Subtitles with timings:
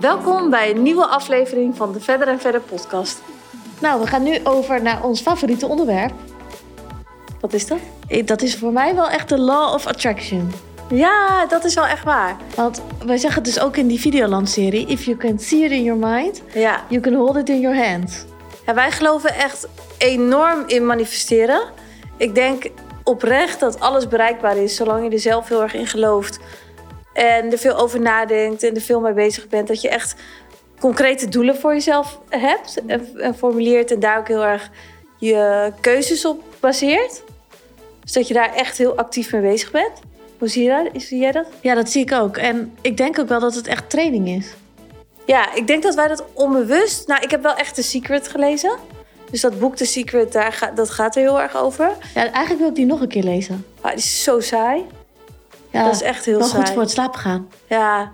[0.00, 3.22] Welkom bij een nieuwe aflevering van de Verder en Verder podcast.
[3.80, 6.12] Nou, we gaan nu over naar ons favoriete onderwerp.
[7.40, 7.78] Wat is dat?
[8.08, 10.52] Eh, Dat is voor mij wel echt de law of attraction.
[10.90, 12.36] Ja, dat is wel echt waar.
[12.54, 14.86] Want wij zeggen dus ook in die Videoland-serie...
[14.86, 16.84] If you can see it in your mind, Ja.
[16.88, 18.26] you can hold it in your hand.
[18.66, 21.60] ja, wij geloven echt enorm in manifesteren.
[22.16, 22.66] Ik denk
[23.04, 26.38] oprecht dat alles bereikbaar is, zolang je er zelf heel erg in gelooft.
[27.12, 29.68] En er veel over nadenkt en er veel mee bezig bent.
[29.68, 30.14] Dat je echt
[30.80, 33.92] concrete doelen voor jezelf hebt en, en formuleert.
[33.92, 34.70] En daar ook heel erg
[35.18, 37.22] je keuzes op baseert.
[38.02, 39.92] Dus dat je daar echt heel actief mee bezig bent.
[40.38, 41.02] Hoe zie, je dat?
[41.02, 41.46] zie jij dat?
[41.60, 42.36] Ja, dat zie ik ook.
[42.36, 44.54] En ik denk ook wel dat het echt training is.
[45.26, 47.06] Ja, ik denk dat wij dat onbewust...
[47.06, 48.76] Nou, ik heb wel echt The Secret gelezen.
[49.30, 51.92] Dus dat boek The Secret, daar ga, dat gaat er heel erg over.
[52.14, 53.66] Ja, eigenlijk wil ik die nog een keer lezen.
[53.82, 54.84] Maar die is zo saai.
[55.72, 56.62] Ja, Dat is echt heel wel saai.
[56.64, 57.48] goed voor het slapen gaan.
[57.68, 58.12] Ja,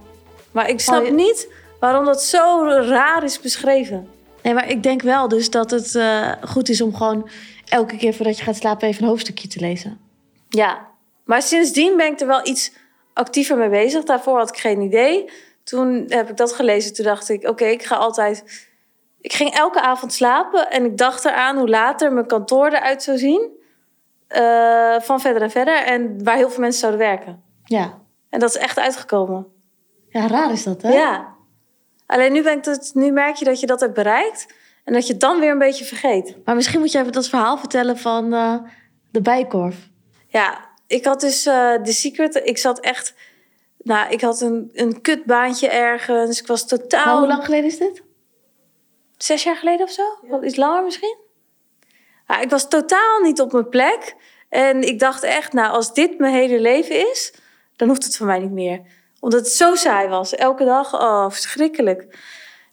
[0.51, 4.09] maar ik snap Oh, je- niet waarom dat zo raar is beschreven.
[4.43, 7.29] Nee, maar ik denk wel dus dat het eh, goed is om gewoon
[7.69, 9.99] elke keer voordat je gaat slapen even een hoofdstukje te lezen.
[10.49, 10.87] Ja,
[11.25, 12.73] maar sindsdien ben ik er wel iets
[13.13, 14.05] actiever mee bezig.
[14.05, 15.31] Daarvoor had ik geen idee.
[15.65, 16.95] Toen heb ik dat gelezen.
[16.95, 18.65] Toen dacht ik, oké, ik ga altijd...
[19.21, 23.19] Ik ging elke avond slapen en ik dacht eraan hoe later mijn kantoor eruit zou
[23.19, 23.55] zien.
[24.29, 25.85] eh, van verder en verder.
[25.85, 27.43] En waar heel veel mensen zouden werken.
[27.67, 27.99] Ja.
[28.31, 29.47] En dat is echt uitgekomen.
[30.09, 30.93] Ja, raar is dat, hè?
[30.93, 31.35] Ja.
[32.07, 34.47] Alleen nu, ben ik dat, nu merk je dat je dat hebt bereikt.
[34.85, 36.37] En dat je het dan weer een beetje vergeet.
[36.45, 38.57] Maar misschien moet je even dat verhaal vertellen van eh,
[39.11, 39.89] de bijkorf.
[40.29, 42.41] Ja, ik had dus eh The Secret.
[42.45, 43.15] Ik zat echt...
[43.79, 46.41] Nou, ik had een, een kutbaantje ergens.
[46.41, 47.05] Ik was totaal...
[47.05, 48.03] Maar hoe lang geleden is dit?
[49.17, 50.03] Zes jaar geleden of zo?
[50.23, 51.17] Wat Iets langer misschien?
[52.29, 54.17] Ja, ik was totaal niet op mijn plek.
[54.49, 57.35] En ik dacht echt, nou, als dit mijn hele leven is...
[57.77, 58.81] dan hoeft het voor mij niet meer.
[59.21, 60.35] Omdat het zo saai was.
[60.35, 62.19] Elke dag, oh, verschrikkelijk.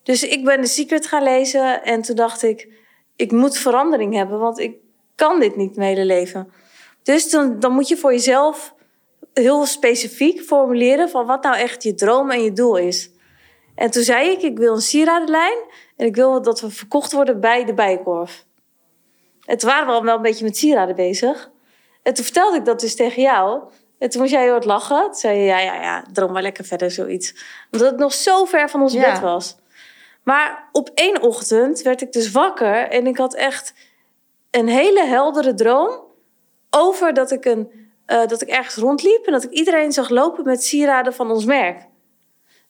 [0.03, 1.83] Dus ik ben The Secret gaan lezen.
[1.83, 2.67] En toen dacht ik,
[3.15, 4.39] ik moet verandering hebben.
[4.39, 4.75] Want ik
[5.15, 6.51] kan dit niet mijn leven.
[7.03, 8.75] Dus dan, dan moet je voor jezelf
[9.33, 11.09] heel specifiek formuleren...
[11.09, 13.11] van wat nou echt je droom en je doel is.
[13.75, 15.57] En toen zei ik, ik wil een sieradenlijn...
[15.97, 18.45] en ik wil dat we verkocht worden bij de Bijenkorf.
[19.45, 21.51] En toen waren we al wel een beetje met sieraden bezig.
[22.03, 23.61] En toen vertelde ik dat dus tegen jou...
[24.03, 25.03] En toen moest jij heel hard lachen.
[25.03, 27.35] Toen zei je, ja, ja, ja, droom maar lekker verder, zoiets.
[27.71, 29.11] Omdat het nog zo ver van ons Ja.
[29.11, 29.55] bed was.
[30.23, 32.89] Maar op één ochtend werd ik dus wakker...
[32.89, 33.73] en ik had echt
[34.51, 36.01] een hele heldere droom...
[36.69, 39.25] over dat ik, een, eh, dat ik ergens rondliep...
[39.25, 41.85] en dat ik iedereen zag lopen met sieraden van ons merk.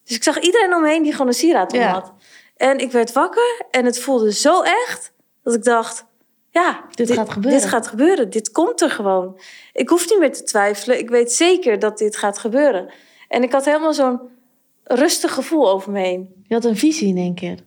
[0.03, 1.91] Dus ik zag iedereen omheen die gewoon een sieraad om Ja.
[1.91, 2.13] had.
[2.57, 5.13] En ik werd wakker en het voelde zo echt...
[5.43, 6.05] dat ik dacht,
[6.53, 7.59] ja, Dit gaat gebeuren.
[7.59, 8.29] Dit gaat gebeuren.
[8.29, 9.39] Dit komt er gewoon.
[9.73, 10.99] Ik hoef niet meer te twijfelen.
[10.99, 12.93] Ik weet zeker dat dit gaat gebeuren.
[13.27, 14.19] En ik had helemaal zo'n
[14.83, 16.43] rustig gevoel over me heen.
[16.47, 17.59] Je had een visie in één keer.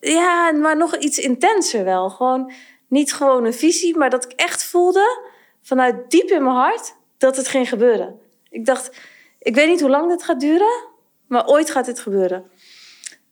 [0.00, 2.10] Ja, maar nog iets intenser wel.
[2.10, 2.52] Gewoon
[2.88, 5.24] niet gewoon een visie, maar dat ik echt voelde
[5.62, 8.20] vanuit diep in mijn hart dat het ging gebeuren.
[8.50, 8.96] Ik dacht,
[9.38, 10.84] ik weet niet hoe lang dit gaat duren,
[11.26, 12.50] maar ooit gaat dit gebeuren.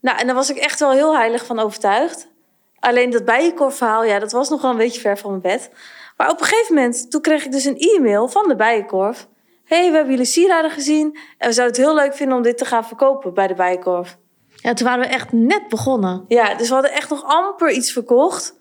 [0.01, 2.30] Nou, en daar was ik echt wel heel heilig van overtuigd.
[2.81, 5.71] Alleen dat bijenkorfverhaal, ja, dat was nog wel een beetje ver van mijn bed.
[6.17, 9.29] Maar op een gegeven moment, toen kreeg ik dus een e-mail van de bijenkorf.
[9.65, 12.59] hey, we hebben jullie sieraden gezien en we zouden het heel leuk vinden om dit
[12.59, 14.19] te gaan verkopen bij de bijenkorf.
[14.55, 16.25] Ja, toen waren we echt net begonnen.
[16.29, 18.59] Ja, dus we hadden echt nog amper iets verkocht.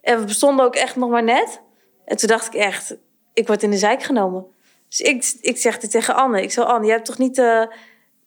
[0.00, 1.60] En we bestonden ook echt nog maar net.
[2.04, 2.96] En toen dacht ik echt,
[3.32, 4.46] ik word in de zijk genomen.
[4.88, 6.42] Dus ik, ik zeg dit tegen Anne.
[6.42, 7.62] Ik zei, Anne, je hebt toch niet eh,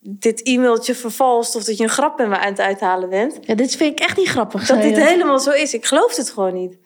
[0.03, 1.55] dit e-mailtje vervalst...
[1.55, 3.37] of dat je een grap met me aan het uithalen bent?
[3.41, 4.65] Ja, dit vind ik echt niet grappig.
[4.65, 5.73] Dat dit helemaal zo is.
[5.73, 6.77] Ik geloof het gewoon niet.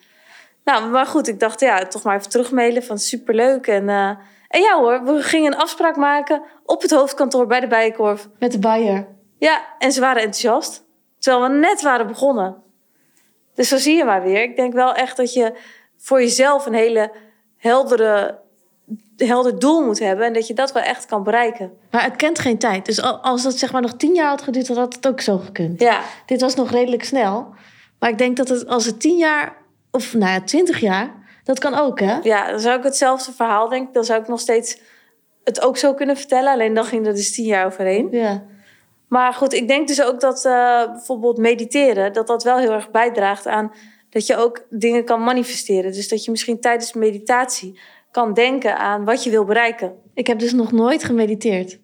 [0.63, 3.67] Nou, maar goed, ik dacht, ja, toch maar even terugmailen van superleuk.
[3.67, 4.09] En, eh,
[4.47, 8.29] en ja hoor, we gingen een afspraak maken op het hoofdkantoor bij de Bijenkorf.
[8.39, 9.07] Met de buyer.
[9.37, 10.85] Ja, en ze waren enthousiast.
[11.19, 12.63] Terwijl we net waren begonnen.
[13.55, 14.41] Dus zo zie je maar weer.
[14.41, 15.53] Ik denk wel echt dat je
[15.97, 17.11] voor jezelf een hele
[17.57, 18.39] heldere,
[19.17, 20.25] helder doel moet hebben.
[20.25, 21.71] En dat je dat wel echt kan bereiken.
[21.91, 22.85] Maar het kent geen tijd.
[22.85, 25.21] Dus al- als dat zeg maar nog tien jaar had geduurd, dan had het ook
[25.21, 25.79] zo gekund.
[25.79, 27.53] Ja, Dit was nog redelijk snel.
[27.99, 29.55] Maar ik denk dat het als het tien jaar,
[29.91, 31.13] of nou ja, twintig jaar,
[31.43, 32.17] dat kan ook, hè?
[32.21, 33.93] ja dan zou ik hetzelfde verhaal denken.
[33.93, 34.79] Dan zou ik nog steeds
[35.43, 36.53] het ook zo kunnen vertellen.
[36.53, 38.07] Alleen dan ging er dus tien jaar overheen.
[38.11, 38.43] Ja.
[39.07, 42.13] Maar goed, ik denk dus ook dat eh, bijvoorbeeld mediteren...
[42.13, 43.71] dat dat wel heel erg bijdraagt aan
[44.09, 45.91] dat je ook dingen kan manifesteren.
[45.91, 47.79] Dus dat je misschien tijdens meditatie
[48.17, 49.93] kan denken aan wat je wil bereiken.
[50.13, 51.79] Ik heb dus nog nooit gemediteerd.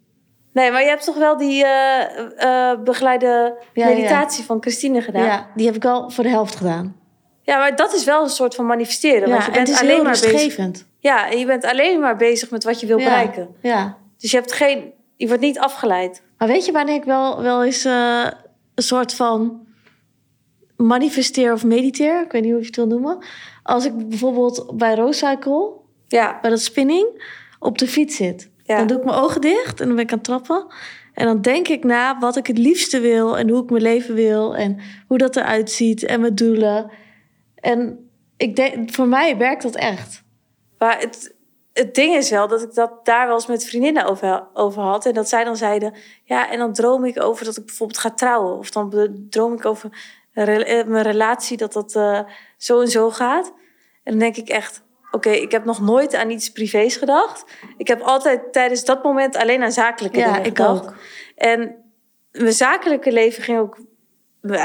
[0.54, 5.24] Nee, maar je hebt toch wel die eh, eh, begeleide Ja, meditatie van Christine gedaan?
[5.24, 6.96] Ja, die heb ik al voor de helft gedaan.
[7.42, 9.28] Ja, maar dat is wel een soort van manifesteren.
[9.28, 10.86] Ja, want je en het bent is alleen maar bezig.
[11.00, 13.56] Ja, en je bent alleen maar bezig met wat je wil bereiken.
[13.62, 13.98] Ja.
[14.18, 16.24] Dus je hebt geen, je wordt niet afgeleid.
[16.38, 18.28] Maar weet je wanneer ik wel, wel eens eh,
[18.76, 19.68] een soort van
[20.76, 22.24] manifesteer of mediteer.
[22.24, 23.18] Ik weet niet hoe je het wil noemen.
[23.64, 25.82] Als ik bijvoorbeeld bij Roadcycle,
[26.14, 27.24] Ja, bij dat spinning,
[27.60, 28.50] op de fiets zit.
[28.64, 28.78] Ja.
[28.78, 30.66] Dan doe ik mijn ogen dicht en dan ben ik aan het trappen.
[31.14, 34.16] En dan denk ik na wat ik het liefste wil en hoe ik mijn leven
[34.16, 36.92] wil en hoe dat eruit ziet en mijn doelen.
[37.56, 40.24] En ik denk, voor mij werkt dat echt.
[40.78, 41.36] maar het,
[41.74, 45.06] het ding is wel dat ik dat daar wel eens met vriendinnen over, over had.
[45.06, 45.94] En dat zij dan zeiden,
[46.24, 48.58] ja, en dan droom ik over dat ik bijvoorbeeld ga trouwen.
[48.58, 49.90] Of dan droom ik over
[50.34, 52.20] mijn relatie, dat dat eh,
[52.58, 53.54] zo en zo gaat.
[54.04, 54.84] En dan denk ik echt,
[55.14, 57.44] oké, ik heb nog nooit aan iets privés gedacht.
[57.78, 60.86] Ik heb altijd tijdens dat moment alleen aan zakelijke Ja, dingen ik gedacht.
[60.86, 60.94] ook.
[61.36, 61.76] En
[62.32, 63.78] mijn zakelijke leven ging ook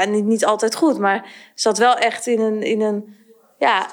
[0.07, 3.15] niet, niet altijd goed, maar zat wel echt in een, in een,
[3.57, 3.87] ja,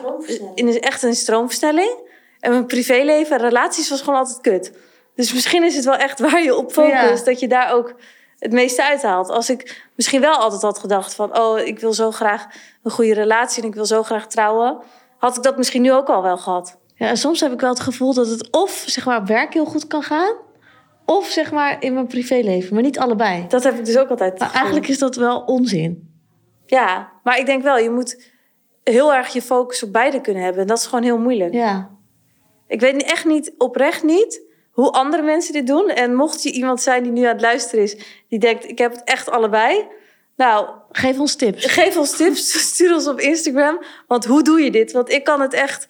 [0.55, 2.05] in een, echt een stroomversnelling.
[2.41, 4.73] En mijn privéleven en relaties was gewoon altijd kut.
[5.15, 7.25] Dus misschien is het wel echt waar je op focust, Ja.
[7.31, 7.95] dat je daar ook
[8.39, 9.29] het meeste uithaalt.
[9.31, 12.47] Als ik misschien wel altijd had gedacht van, oh, ik wil zo graag
[12.83, 14.79] een goede relatie en ik wil zo graag trouwen,
[15.27, 16.79] had ik dat misschien nu ook al wel gehad.
[16.95, 19.53] Ja, en soms heb ik wel het gevoel dat het of zeg maar, op werk
[19.53, 20.37] heel goed kan gaan,
[21.05, 23.45] of zeg maar in mijn privéleven, maar niet allebei.
[23.49, 24.39] Dat heb ik dus ook altijd.
[24.39, 26.15] Maar eigenlijk is dat wel onzin.
[26.67, 28.31] Ja, maar ik denk wel, je moet
[28.83, 30.61] heel erg je focus op beide kunnen hebben.
[30.61, 31.53] En dat is gewoon heel moeilijk.
[31.53, 31.91] Ja,
[32.69, 35.89] Ik weet echt niet, oprecht niet, hoe andere mensen dit doen.
[35.89, 38.93] En mocht je iemand zijn die nu aan het luisteren is, die denkt, ik heb
[38.93, 39.87] het echt allebei.
[40.37, 41.67] Nou, geef ons tips.
[41.67, 43.79] geef ons tips, stuur ons op Instagram.
[44.07, 44.93] Want hoe doe je dit?
[44.93, 45.89] Want ik kan het echt,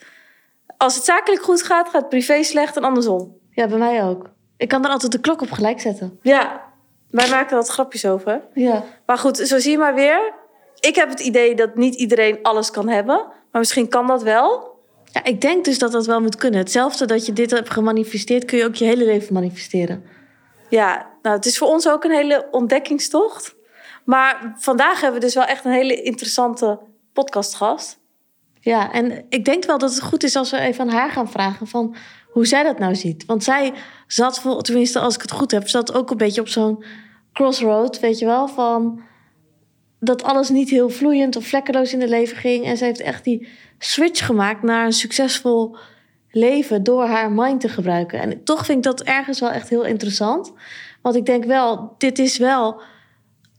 [0.77, 3.37] als het zakelijk goed gaat, gaat het privé slecht en andersom.
[3.51, 4.31] Ja, bij mij ook.
[4.57, 6.19] Ik kan er altijd de klok op gelijk zetten.
[6.23, 6.65] Ja,
[7.11, 8.43] wij maken er wat grapjes over.
[8.55, 8.85] Ja.
[9.07, 10.33] Maar goed, zo zie je maar weer.
[10.81, 13.17] Ik heb het idee dat niet iedereen alles kan hebben.
[13.51, 14.75] Maar misschien kan dat wel.
[15.05, 16.61] Ja, ik denk dus dat dat wel moet kunnen.
[16.61, 20.05] Hetzelfde dat je dit hebt gemanifesteerd, kun je ook je hele leven manifesteren.
[20.69, 23.55] Ja, nou, het is voor ons ook een hele ontdekkingstocht.
[24.07, 26.79] Maar vandaag hebben we dus wel echt een hele interessante
[27.13, 27.99] podcastgast.
[28.61, 31.31] Ja, en ik denk wel dat het goed is als we even aan haar gaan
[31.31, 31.97] vragen van
[32.31, 33.25] hoe zij dat nou ziet.
[33.25, 33.73] Want zij
[34.07, 36.85] zat, tenminste als ik het goed heb, zat ook een beetje op zo'n
[37.33, 39.03] crossroad, weet je wel, van
[40.01, 42.65] dat alles niet heel vloeiend of vlekkeloos in de leven ging.
[42.65, 43.49] En zij heeft echt die
[43.79, 45.77] switch gemaakt naar een succesvol
[46.31, 48.21] leven door haar mind te gebruiken.
[48.21, 50.53] En toch vind ik dat ergens wel echt heel interessant.
[51.03, 52.81] Want ik denk wel, dit is wel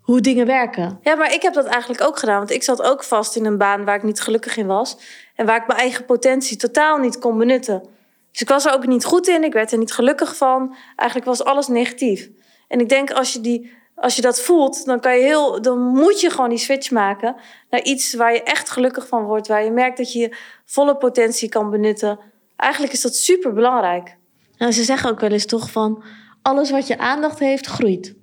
[0.08, 1.00] hoe dingen werken.
[1.02, 2.38] Ja, maar ik heb dat eigenlijk ook gedaan.
[2.38, 4.98] Want ik zat ook vast in een baan waar ik niet gelukkig in was.
[5.36, 7.90] En waar ik mijn eigen potentie totaal niet kon benutten.
[8.32, 9.44] Dus ik was er ook niet goed in.
[9.44, 10.76] Ik werd er niet gelukkig van.
[10.96, 12.30] Eigenlijk was alles negatief.
[12.68, 15.80] En ik denk als je, die, als je dat voelt, dan, kan je heel, dan
[15.80, 17.36] moet je gewoon die switch maken
[17.70, 19.48] naar iets waar je echt gelukkig van wordt.
[19.48, 22.20] Waar je merkt dat je je volle potentie kan benutten.
[22.56, 24.18] Eigenlijk is dat super belangrijk.
[24.58, 26.04] Nou, ze zeggen ook wel eens toch van
[26.42, 28.16] alles wat je aandacht heeft, groeit.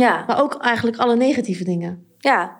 [0.00, 2.06] Ja, Maar ook eigenlijk alle negatieve dingen.
[2.18, 2.58] ja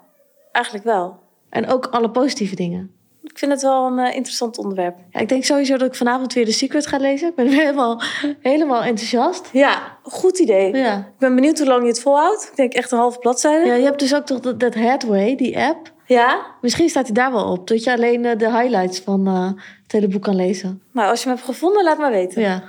[0.53, 1.19] eigenlijk wel.
[1.51, 2.91] En ook alle positieve dingen.
[3.23, 4.97] Ik vind het wel een eh, interessant onderwerp.
[5.11, 7.29] Ja, ik denk sowieso dat ik vanavond weer The Secret ga lezen.
[7.29, 8.03] Ik ben weer helemaal,
[8.41, 9.49] helemaal enthousiast.
[9.53, 10.77] Ja, goed idee.
[10.77, 10.97] Ja.
[10.99, 12.49] Ik ben benieuwd hoe lang je het volhoudt.
[12.51, 13.67] Ik denk echt een halve bladzijde.
[13.67, 15.93] ja, je hebt dus ook toch dat, dat Headway, die app.
[16.07, 16.47] Ja?
[16.61, 17.69] Misschien staat hij daar wel op.
[17.69, 19.47] Dat je alleen eh, de highlights van eh,
[19.83, 20.83] het hele boek kan lezen.
[20.93, 22.43] Nou, als je hem hebt gevonden, laat maar weten.
[22.43, 22.63] Ja.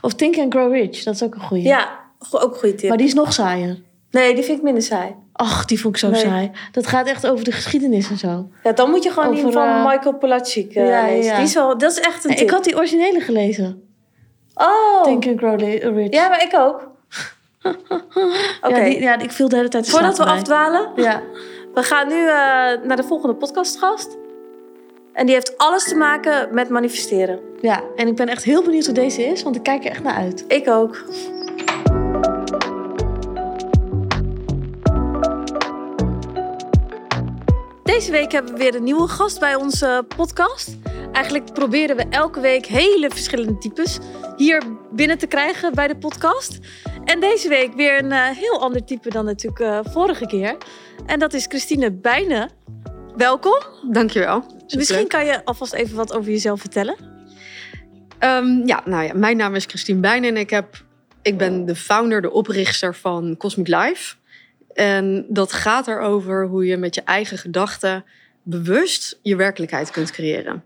[0.00, 1.62] Of Think and Grow Rich, dat is ook een goeie.
[1.62, 2.00] Ja,
[2.30, 2.88] ook een goede tip.
[2.88, 3.82] Maar die is nog saaier.
[4.14, 5.14] Nee, die vind ik minder saai.
[5.32, 6.20] Ach, die vond ik zo Nee.
[6.20, 6.50] saai.
[6.72, 8.48] Dat gaat echt over de geschiedenis en zo.
[8.62, 11.24] Ja, dan moet je gewoon die Over, van eh, Michael Polacic eh, ja, ja, lezen.
[11.30, 11.36] ja.
[11.36, 12.40] Die is dat is echt een tip.
[12.40, 13.82] ik had die originele gelezen.
[14.54, 16.12] Oh, Think and Grow Rich.
[16.12, 16.90] ja, maar ik ook.
[18.62, 20.32] Oké, Ja, die- ja, ik viel de hele tijd te voordat we bij.
[20.32, 20.88] afdwalen.
[20.96, 21.22] Ja.
[21.74, 22.26] We gaan nu eh,
[22.86, 24.16] naar de volgende podcastgast.
[25.12, 27.38] En die heeft alles te maken met manifesteren.
[27.60, 30.02] ja, en ik ben echt heel benieuwd hoe deze is, want ik kijk er echt
[30.02, 30.44] naar uit.
[30.48, 31.04] Ik ook.
[37.94, 40.76] Deze week hebben we weer een nieuwe gast bij onze podcast.
[41.12, 43.98] Eigenlijk proberen we elke week hele verschillende types
[44.36, 46.58] hier binnen te krijgen bij de podcast.
[47.04, 50.56] En deze week weer een eh, heel ander type dan natuurlijk eh, vorige keer.
[51.06, 52.50] En dat is Christine Bijnen.
[53.16, 53.58] Welkom.
[53.90, 54.44] Dankjewel.
[54.76, 56.96] Misschien kan je alvast even wat over jezelf vertellen.
[58.18, 60.84] Ehm, ja, nou ja, mijn naam is Christine Bijnen en ik, heb,
[61.22, 64.14] ik ben de founder, de oprichter van Cosmic Life.
[64.74, 68.04] En dat gaat erover hoe je met je eigen gedachten
[68.42, 70.64] bewust je werkelijkheid kunt creëren.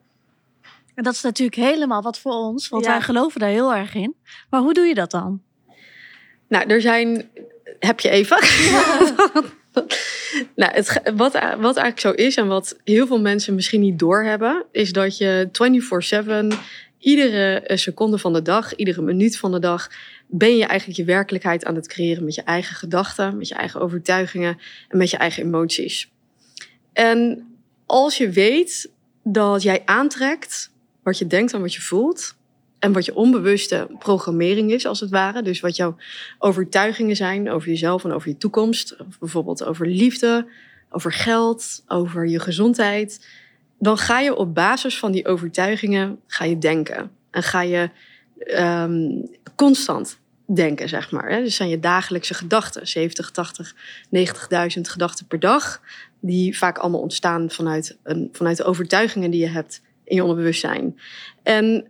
[0.94, 2.90] En dat is natuurlijk helemaal wat voor ons, want Ja.
[2.90, 4.14] wij geloven daar heel erg in.
[4.50, 5.42] Maar hoe doe je dat dan?
[6.48, 7.28] Nou, er zijn.
[7.78, 8.38] Heb je even?
[10.56, 14.64] nou, het, wat, wat eigenlijk zo is en wat heel veel mensen misschien niet doorhebben,
[14.72, 15.48] is dat je
[16.52, 16.58] 24/7
[16.98, 19.90] iedere seconde van de dag, iedere minuut van de dag
[20.26, 23.80] ben je eigenlijk je werkelijkheid aan het creëren met je eigen gedachten, met je eigen
[23.80, 26.10] overtuigingen en met je eigen emoties.
[26.92, 27.48] En
[27.86, 28.90] als je weet
[29.22, 30.70] dat jij aantrekt
[31.02, 32.36] wat je denkt en wat je voelt,
[32.78, 35.42] en wat je onbewuste programmering is, als het ware.
[35.42, 35.96] Dus wat jouw
[36.38, 38.96] overtuigingen zijn over jezelf en over je toekomst.
[39.20, 40.46] Bijvoorbeeld over liefde,
[40.90, 43.26] over geld, over je gezondheid.
[43.78, 47.10] Dan ga je op basis van die overtuigingen ga je denken.
[47.30, 47.90] En ga je
[48.38, 49.10] ehm,
[49.56, 51.30] constant denken, zeg maar.
[51.30, 51.42] Hè?
[51.42, 52.88] Dus zijn je dagelijkse gedachten.
[52.88, 53.74] 70, 80,
[54.16, 55.80] 90.000 gedachten per dag.
[56.20, 60.98] Die vaak allemaal ontstaan vanuit, een, vanuit de overtuigingen die je hebt in je onderbewustzijn.
[61.42, 61.88] En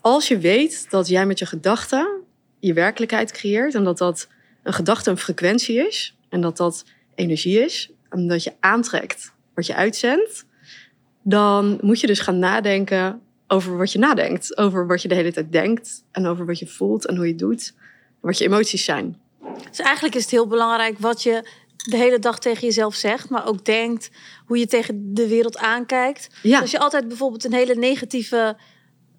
[0.00, 2.20] als je weet dat jij met je gedachten
[2.60, 4.28] je werkelijkheid creëert en dat dat
[4.62, 9.66] een gedachte een frequentie is en dat dat energie is en dat je aantrekt wat
[9.66, 10.46] je uitzendt,
[11.22, 15.32] dan moet je dus gaan nadenken over wat je nadenkt, over wat je de hele
[15.32, 17.74] tijd denkt en over wat je voelt en hoe je doet,
[18.20, 19.20] wat je emoties zijn.
[19.68, 23.46] Dus eigenlijk is het heel belangrijk wat je de hele dag tegen jezelf zegt, maar
[23.46, 24.10] ook denkt,
[24.46, 26.28] hoe je tegen de wereld aankijkt.
[26.42, 26.50] Ja.
[26.50, 28.56] Dus als je altijd bijvoorbeeld een hele negatieve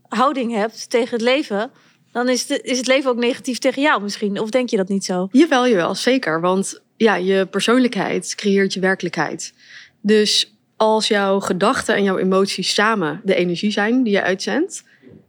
[0.08, 1.72] houding hebt tegen het leven,
[2.12, 4.40] dan is, de, is het leven ook negatief tegen jou misschien.
[4.40, 5.28] Of denk je dat niet zo?
[5.32, 6.42] Jawel, jawel, zeker.
[6.42, 9.54] Want ja, je persoonlijkheid creëert je werkelijkheid.
[10.02, 14.84] Dus als jouw gedachten en jouw emoties samen de energie zijn die je uitzendt,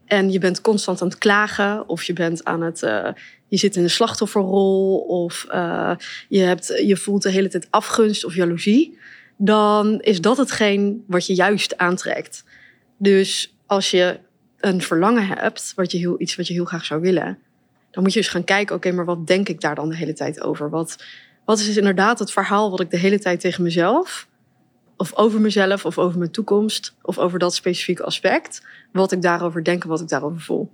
[0.06, 2.82] en je bent constant aan het klagen, of je bent aan het.
[2.82, 3.08] Uh,
[3.48, 5.94] je zit in een slachtofferrol, of uh,
[6.28, 8.98] je, hebt, je voelt de hele tijd afgunst of jaloezie,
[9.36, 12.44] dan is dat hetgeen wat je juist aantrekt.
[12.98, 14.18] Dus als je
[14.60, 17.38] een verlangen hebt, wat je heel, iets wat je heel graag zou willen,
[17.90, 20.12] dan moet je dus gaan kijken, oké, maar wat denk ik daar dan de hele
[20.12, 20.70] tijd over?
[20.70, 21.04] Wat,
[21.44, 24.30] wat is inderdaad het verhaal wat ik de hele tijd tegen mezelf,
[25.02, 29.64] of over mezelf, of over mijn toekomst, of over dat specifieke aspect, wat ik daarover
[29.64, 30.70] denk en wat ik daarover voel.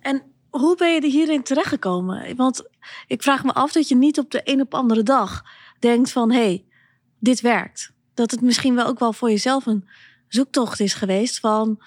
[0.00, 2.36] En hoe ben je er hierin terechtgekomen?
[2.36, 2.62] Want
[3.06, 5.44] ik vraag me af dat je niet op de een op andere dag
[5.78, 6.64] denkt van, hé, hey,
[7.18, 7.92] dit werkt.
[8.14, 9.88] Dat het misschien wel ook wel voor jezelf een
[10.28, 11.82] zoektocht is geweest van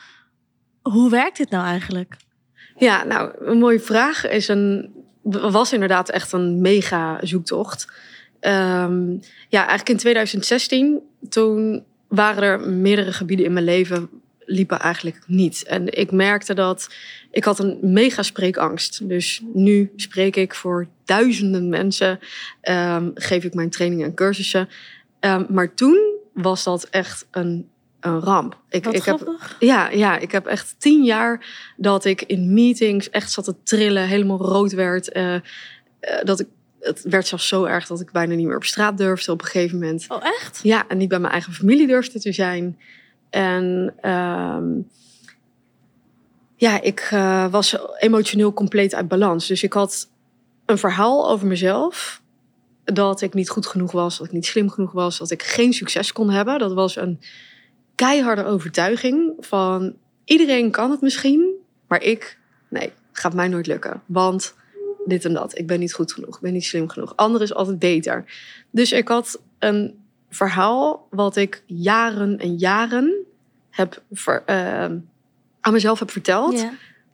[0.82, 2.18] hoe werkt dit nou eigenlijk?
[2.78, 4.28] Ja, nou, een mooie vraag.
[4.28, 7.88] Is een, was inderdaad echt een mega zoektocht.
[8.42, 9.20] Um,
[9.50, 14.10] ja, eigenlijk in 2016, toen waren er meerdere gebieden in mijn leven
[14.46, 15.64] liepen eigenlijk niet.
[15.64, 16.94] En ik merkte dat
[17.32, 19.10] ik had een mega spreekangst.
[19.10, 22.20] Dus nu spreek ik voor duizenden mensen,
[22.62, 24.70] um, geef ik mijn trainingen en cursussen.
[25.20, 27.70] Um, maar toen was dat echt een
[28.00, 28.60] een ramp.
[28.70, 31.46] Ik, Wat ik heb, ja, ja, ik heb echt tien jaar
[31.78, 35.16] dat ik in meetings echt zat te trillen, helemaal rood werd.
[35.16, 35.42] Uh, uh,
[36.24, 36.48] dat ik,
[36.80, 39.48] het werd zelfs zo erg dat ik bijna niet meer op straat durfde op een
[39.48, 40.06] gegeven moment.
[40.08, 40.60] Oh, echt?
[40.64, 42.80] Ja, en niet bij mijn eigen familie durfde te zijn.
[43.30, 44.90] En um,
[46.56, 49.48] ja, ik uh, was emotioneel compleet uit balans.
[49.48, 50.10] Dus ik had
[50.66, 52.22] een verhaal over mezelf.
[52.84, 55.74] Dat ik niet goed genoeg was, dat ik niet slim genoeg was, dat ik geen
[55.74, 56.60] succes kon hebben.
[56.60, 57.20] Dat was een
[57.96, 59.96] keiharde overtuiging van
[60.26, 61.54] iedereen kan het misschien,
[61.88, 62.38] maar ik,
[62.70, 64.02] nee, gaat mij nooit lukken.
[64.06, 64.56] Want
[65.06, 67.14] dit en dat, ik ben niet goed genoeg, ik ben niet slim genoeg.
[67.16, 68.26] Anderen is altijd beter.
[68.72, 73.26] Dus ik had een verhaal wat ik jaren en jaren
[73.70, 74.84] heb ver, uh,
[75.60, 76.66] aan mezelf heb verteld.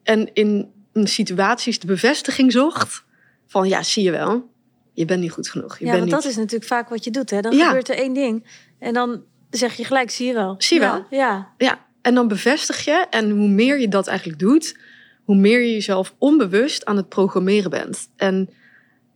[0.03, 0.71] En in
[1.03, 3.03] situaties de bevestiging zocht
[3.47, 4.49] van ja, zie je wel,
[4.93, 5.77] je bent niet goed genoeg.
[5.77, 6.23] Je ja, bent want niet...
[6.23, 7.29] dat is natuurlijk vaak wat je doet.
[7.29, 7.41] Hè?
[7.41, 7.65] Dan Ja.
[7.65, 8.43] gebeurt er één ding
[8.79, 10.55] en dan zeg je gelijk, zie je wel.
[10.57, 11.19] Zie je ja, wel.
[11.19, 11.53] Ja.
[11.57, 13.05] Ja, en dan bevestig je.
[13.09, 14.77] En hoe meer je dat eigenlijk doet,
[15.25, 18.09] hoe meer je jezelf onbewust aan het programmeren bent.
[18.15, 18.49] En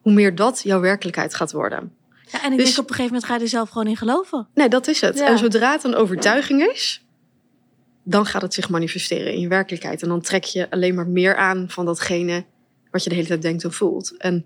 [0.01, 1.93] hoe meer dat jouw werkelijkheid gaat worden.
[2.31, 3.97] Ja, en ik Dus- denk op een gegeven moment ga je er zelf gewoon in
[3.97, 4.47] geloven.
[4.53, 5.17] Nee, dat is het.
[5.17, 5.27] Ja.
[5.27, 7.05] En zodra het een overtuiging is,
[8.03, 10.01] dan gaat het zich manifesteren in je werkelijkheid.
[10.01, 12.45] En dan trek je alleen maar meer aan van datgene
[12.91, 14.17] wat je de hele tijd denkt en voelt.
[14.17, 14.45] En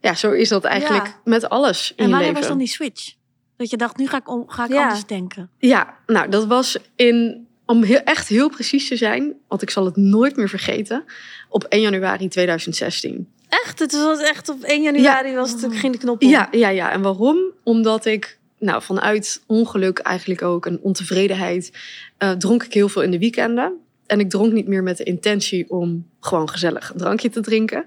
[0.00, 1.20] ja, zo is dat eigenlijk Ja.
[1.24, 2.40] met alles in En je wanneer leven.
[2.40, 3.14] was dan die switch?
[3.56, 4.82] Dat je dacht, nu ga ik, om, ga ik Ja.
[4.82, 5.50] anders denken.
[5.58, 9.84] Ja, nou, dat was in, om heel, echt heel precies te zijn, want ik zal
[9.84, 11.04] het nooit meer vergeten,
[11.48, 13.28] op 1 januari 2016.
[13.48, 13.78] Echt?
[13.78, 16.28] Het was echt op 1 januari was het, ging de knop om.
[16.28, 16.90] Ja, ja, ja.
[16.90, 17.38] En waarom?
[17.62, 21.72] Omdat ik, nou, vanuit ongeluk eigenlijk ook en ontevredenheid,
[22.18, 23.72] eh, dronk ik heel veel in de weekenden.
[24.06, 27.86] En ik dronk niet meer met de intentie om gewoon gezellig een drankje te drinken.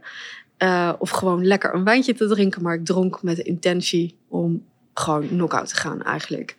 [0.58, 2.62] eh, of gewoon lekker een wijntje te drinken.
[2.62, 6.56] Maar ik dronk met de intentie om gewoon knock-out te gaan eigenlijk.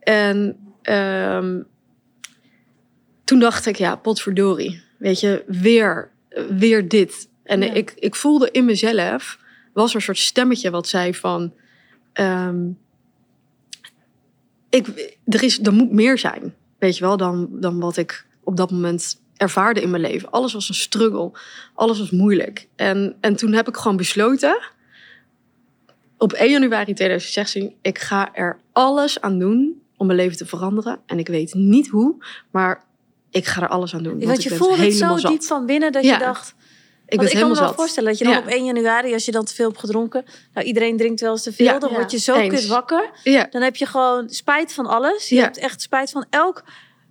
[0.00, 1.60] En ehm,
[3.26, 4.82] toen dacht ik, ja, potverdorie.
[4.96, 6.10] Weet je, weer,
[6.50, 7.28] weer dit.
[7.42, 7.72] En Ja.
[7.72, 9.38] ik, ik voelde in mezelf,
[9.72, 11.52] was er een soort stemmetje wat zei van...
[12.12, 12.68] ehm,
[14.70, 14.86] ik,
[15.24, 18.70] er, is, er moet meer zijn, weet je wel, dan, dan wat ik op dat
[18.70, 20.30] moment ervaarde in mijn leven.
[20.30, 21.30] Alles was een struggle.
[21.74, 22.68] Alles was moeilijk.
[22.76, 24.58] En, en toen heb ik gewoon besloten.
[26.18, 30.98] Op 1 januari 2016, ik ga er alles aan doen om mijn leven te veranderen.
[31.06, 32.84] En ik weet niet hoe, maar
[33.36, 34.20] ik ga er alles aan doen.
[34.24, 35.30] Want, ik je voelde het zo zat.
[35.30, 36.12] diep van binnen dat Ja.
[36.12, 36.54] je dacht...
[37.08, 37.76] Ik Want ik kan me helemaal wel zat.
[37.76, 38.38] voorstellen dat je dan Ja.
[38.38, 40.24] op 1 januari, als je dan te veel hebt gedronken...
[40.54, 41.78] Nou, iedereen drinkt wel eens te veel, Ja.
[41.78, 41.96] dan Ja.
[41.96, 42.54] word je zo Eens.
[42.54, 43.10] kut wakker.
[43.22, 45.28] Ja, Dan heb je gewoon spijt van alles.
[45.28, 45.42] Je Ja.
[45.42, 46.62] hebt echt spijt van elk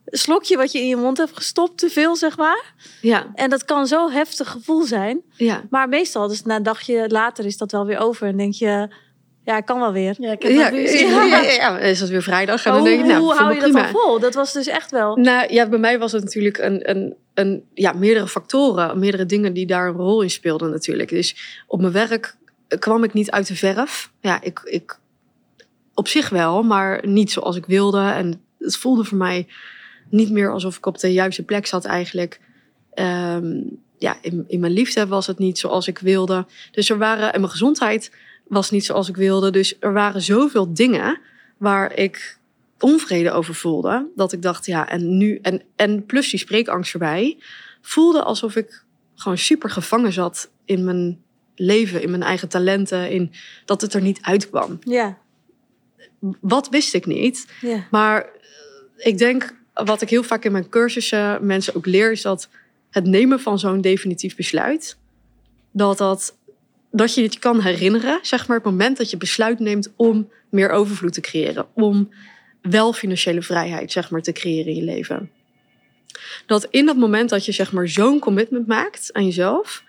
[0.05, 2.74] slokje wat je in je mond hebt gestopt, te veel zeg maar.
[3.01, 5.22] ja, En dat kan zo'n heftig gevoel zijn.
[5.38, 5.63] ja.
[5.70, 8.27] Maar meestal, dus na een dagje later is dat wel weer over.
[8.27, 8.89] En denk je,
[9.46, 10.16] ja, ik kan wel weer.
[10.20, 11.80] Ja, ik heb Ja, dat weer ja, ja, ja, ja.
[11.80, 12.66] is dat weer vrijdag.
[12.66, 14.20] En dan hoe denk ik, nou, hoe hou je dat dan vol?
[14.20, 15.16] Dat was dus echt wel...
[15.16, 19.54] Nou ja, bij mij was het natuurlijk een, een, een, ja, meerdere factoren, meerdere dingen
[19.54, 21.10] die daar een rol in speelden natuurlijk.
[21.10, 22.36] Dus op mijn werk
[22.80, 24.12] kwam ik niet uit de verf.
[24.22, 25.00] Ja, ik, ik
[25.94, 28.02] op zich wel, maar niet zoals ik wilde.
[28.02, 29.48] En het voelde voor mij
[30.10, 32.40] niet meer alsof ik op de juiste plek zat eigenlijk.
[32.94, 33.62] Ehm,
[33.98, 36.46] ja, in, in mijn liefde was het niet zoals ik wilde.
[36.72, 38.12] Dus er waren, en mijn gezondheid
[38.48, 39.52] was niet zoals ik wilde.
[39.52, 41.20] Dus er waren zoveel dingen
[41.58, 42.38] waar ik
[42.80, 44.08] onvrede over voelde.
[44.16, 47.38] Dat ik dacht, ja, en nu, en, en plus die spreekangst erbij,
[47.82, 48.84] voelde alsof ik
[49.16, 51.24] gewoon super gevangen zat in mijn
[51.56, 53.32] leven, in mijn eigen talenten, in
[53.66, 54.80] dat het er niet uitkwam.
[54.84, 55.18] Ja,
[56.40, 57.88] Wat wist ik niet, ja.
[57.92, 58.30] maar eh,
[59.08, 62.50] ik denk, wat ik heel vaak in mijn cursussen mensen ook leer, is dat
[62.90, 64.98] het nemen van zo'n definitief besluit,
[65.72, 66.38] dat, dat,
[66.96, 70.30] dat je het je kan herinneren, zeg maar, het moment dat je besluit neemt om
[70.50, 72.10] meer overvloed te creëren, om
[72.62, 75.32] wel financiële vrijheid, zeg maar, te creëren in je leven.
[76.46, 79.84] Dat in dat moment dat je, zeg maar, zo'n commitment maakt aan jezelf,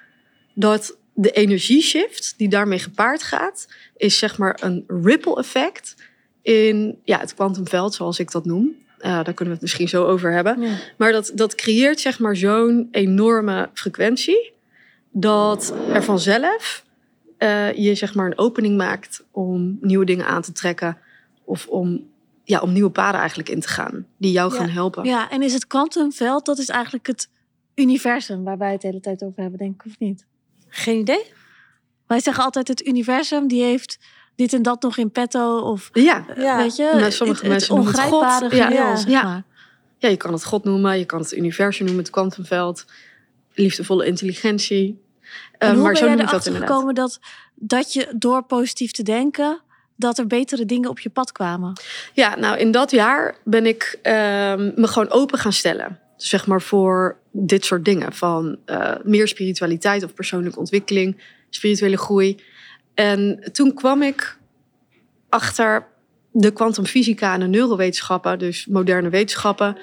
[0.55, 5.95] dat de energieshift die daarmee gepaard gaat, is zeg maar een ripple effect
[6.43, 8.77] in ja, het kwantumveld, zoals ik dat noem.
[8.99, 10.61] Eh, daar kunnen we het misschien zo over hebben.
[10.61, 10.77] ja.
[10.97, 14.53] Maar dat, dat creëert zeg maar zo'n enorme frequentie.
[15.11, 16.85] Dat er vanzelf
[17.39, 20.99] eh, je zeg maar een opening maakt om nieuwe dingen aan te trekken.
[21.45, 22.07] Of om,
[22.45, 24.07] ja, om nieuwe paden eigenlijk in te gaan.
[24.17, 24.59] Die jou Ja.
[24.59, 25.05] gaan helpen.
[25.05, 27.29] Ja, en is het kwantumveld, dat is eigenlijk het
[27.75, 30.25] universum waar wij het de hele tijd over hebben, denk ik, of niet?
[30.69, 31.23] Geen idee?
[32.07, 33.99] Wij zeggen altijd het universum, die heeft
[34.35, 35.59] dit en dat nog in petto.
[35.59, 36.57] Of Ja, Ja.
[36.57, 38.59] weet je, Nou, sommige het, mensen het noemen het ongrijpbare God.
[38.59, 38.67] Ja.
[38.67, 38.97] geheel, Ja.
[38.97, 39.23] zeg Ja.
[39.23, 39.43] maar.
[39.99, 40.99] ja, je kan het God noemen.
[40.99, 42.85] Je kan het universum noemen, het kwantumveld.
[43.55, 45.01] Liefdevolle intelligentie.
[45.59, 46.71] Hoe maar ben zo noem ik dat inderdaad.
[46.71, 47.19] gekomen dat,
[47.55, 49.61] dat je door positief te denken,
[49.97, 51.73] dat er betere dingen op je pad kwamen?
[52.13, 56.01] Ja, nou in dat jaar ben ik ehm, me gewoon open gaan stellen.
[56.17, 58.13] Zeg maar voor dit soort dingen.
[58.13, 62.41] Van eh, meer spiritualiteit of persoonlijke ontwikkeling, spirituele groei.
[62.95, 64.39] En toen kwam ik
[65.29, 65.87] achter
[66.33, 69.77] de kwantumfysica en de neurowetenschappen, dus moderne wetenschappen,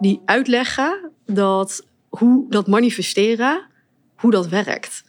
[0.00, 3.66] die uitleggen dat hoe dat manifesteren,
[4.16, 5.04] hoe dat werkt.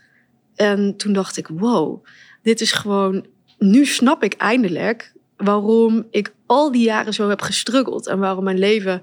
[0.60, 2.06] En toen dacht ik, wow,
[2.42, 3.26] dit is gewoon,
[3.58, 8.60] nu snap ik eindelijk waarom ik al die jaren zo heb gestruggeld en waarom mijn
[8.60, 9.02] leven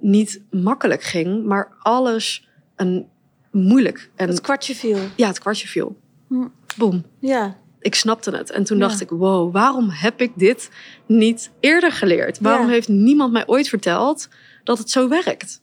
[0.00, 3.06] niet makkelijk ging, maar alles een
[3.50, 4.98] moeilijk en Het kwartje viel.
[5.16, 5.96] ja, het kwartje viel.
[6.28, 6.46] Hm.
[6.76, 7.04] Boom.
[7.18, 7.56] Ja.
[7.80, 8.50] Ik snapte het.
[8.50, 8.86] En toen Ja.
[8.88, 10.70] dacht ik, wow, waarom heb ik dit
[11.06, 12.38] niet eerder geleerd?
[12.40, 12.72] Waarom Ja.
[12.72, 14.28] heeft niemand mij ooit verteld
[14.64, 15.60] dat het zo werkt?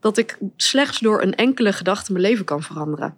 [0.00, 3.16] Dat ik slechts door een enkele gedachte mijn leven kan veranderen.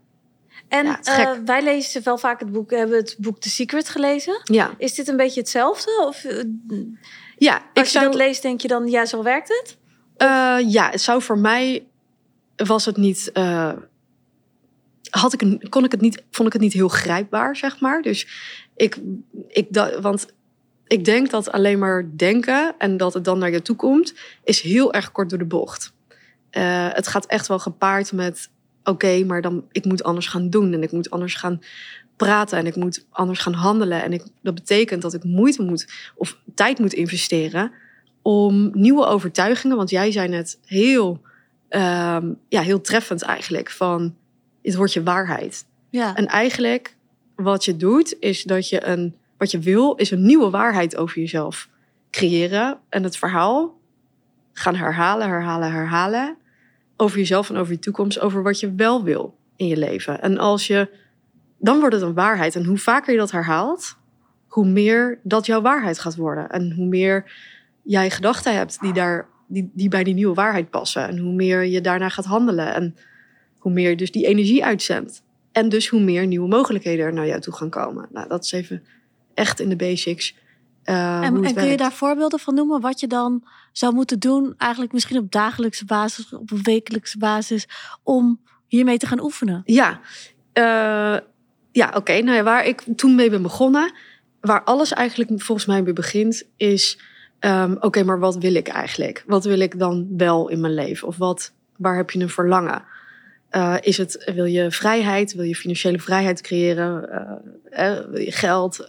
[0.70, 4.40] En Ja, eh, wij lezen wel vaak het boek, hebben het boek The Secret gelezen.
[4.44, 6.04] Ja, Is dit een beetje hetzelfde?
[6.06, 6.44] Of eh,
[7.36, 9.76] ja ik als je zou, dat leest, denk je dan, ja, zo werkt het?
[10.16, 11.86] eh, ja, het zou voor mij
[12.56, 13.30] was het niet.
[15.10, 18.02] had ik een, kon ik het niet, vond ik het niet heel grijpbaar, zeg maar.
[18.02, 18.26] Dus
[18.76, 18.98] ik,
[19.48, 19.66] ik
[20.00, 20.26] want
[20.86, 24.60] ik denk dat alleen maar denken en dat het dan naar je toe komt, is
[24.60, 25.92] heel erg kort door de bocht.
[26.50, 28.48] Het gaat echt wel gepaard met,
[28.84, 31.60] oké, maar dan ik moet anders gaan doen en ik moet anders gaan
[32.16, 34.02] praten en ik moet anders gaan handelen.
[34.02, 37.72] En ik, dat betekent dat ik moeite moet of tijd moet investeren
[38.22, 41.20] om nieuwe overtuigingen, want jij zei net heel,
[41.68, 44.14] ehm, ja, heel treffend eigenlijk van,
[44.62, 45.64] het wordt je waarheid.
[45.90, 46.16] Ja.
[46.16, 46.96] En eigenlijk
[47.36, 51.18] wat je doet, is dat je een, wat je wil, is een nieuwe waarheid over
[51.18, 51.68] jezelf
[52.10, 52.78] creëren.
[52.88, 53.78] En het verhaal
[54.52, 56.36] gaan herhalen, herhalen, herhalen.
[57.00, 60.22] Over jezelf en over je toekomst, over wat je wel wil in je leven.
[60.22, 60.88] En als je,
[61.58, 62.56] dan wordt het een waarheid.
[62.56, 63.96] En hoe vaker je dat herhaalt,
[64.46, 66.50] hoe meer dat jouw waarheid gaat worden.
[66.50, 67.32] En hoe meer
[67.82, 71.08] jij gedachten hebt die, daar, die, die bij die nieuwe waarheid passen.
[71.08, 72.74] En hoe meer je daarna gaat handelen.
[72.74, 72.96] En
[73.58, 75.22] hoe meer je dus die energie uitzendt.
[75.52, 78.08] En dus hoe meer nieuwe mogelijkheden er naar jou toe gaan komen.
[78.12, 78.82] Nou, dat is even
[79.34, 80.36] echt in de basics
[80.82, 84.92] eh, En, kun je daar voorbeelden van noemen wat je dan zou moeten doen, eigenlijk
[84.92, 87.68] misschien op dagelijkse basis, op een wekelijkse basis,
[88.02, 89.62] om hiermee te gaan oefenen?
[89.64, 90.00] Ja,
[90.52, 91.16] eh,
[91.72, 92.12] ja oké.
[92.12, 93.92] Nou ja, waar ik toen mee ben begonnen,
[94.40, 96.98] waar alles eigenlijk volgens mij mee begint, is:
[97.38, 99.24] ehm, oké, maar wat wil ik eigenlijk?
[99.26, 101.08] Wat wil ik dan wel in mijn leven?
[101.08, 102.82] Of wat, waar heb je een verlangen?
[103.48, 105.34] Eh, is het, wil je vrijheid?
[105.34, 107.00] Wil je financiële vrijheid creëren?
[108.10, 108.86] Wil je geld?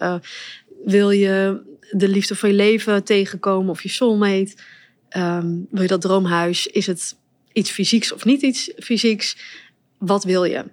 [0.85, 4.53] Wil je de liefde van je leven tegenkomen of je soulmate?
[5.09, 6.67] Ehm, wil je dat droomhuis?
[6.67, 7.15] Is het
[7.53, 9.37] iets fysieks of niet iets fysieks?
[9.97, 10.65] Wat wil je?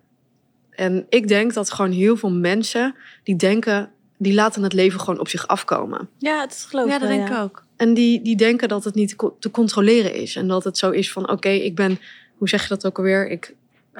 [0.71, 5.21] En ik denk dat gewoon heel veel mensen die denken, die laten het leven gewoon
[5.21, 6.09] op zich afkomen.
[6.19, 7.37] Ja, dat geloof ik Ja, dat wel, denk ja.
[7.37, 7.65] ik ook.
[7.77, 10.37] En die, die denken dat het niet te controleren is.
[10.37, 11.99] En dat het zo is van, oké, ik ben,
[12.37, 13.31] hoe zeg je dat ook alweer?
[13.31, 13.55] Ik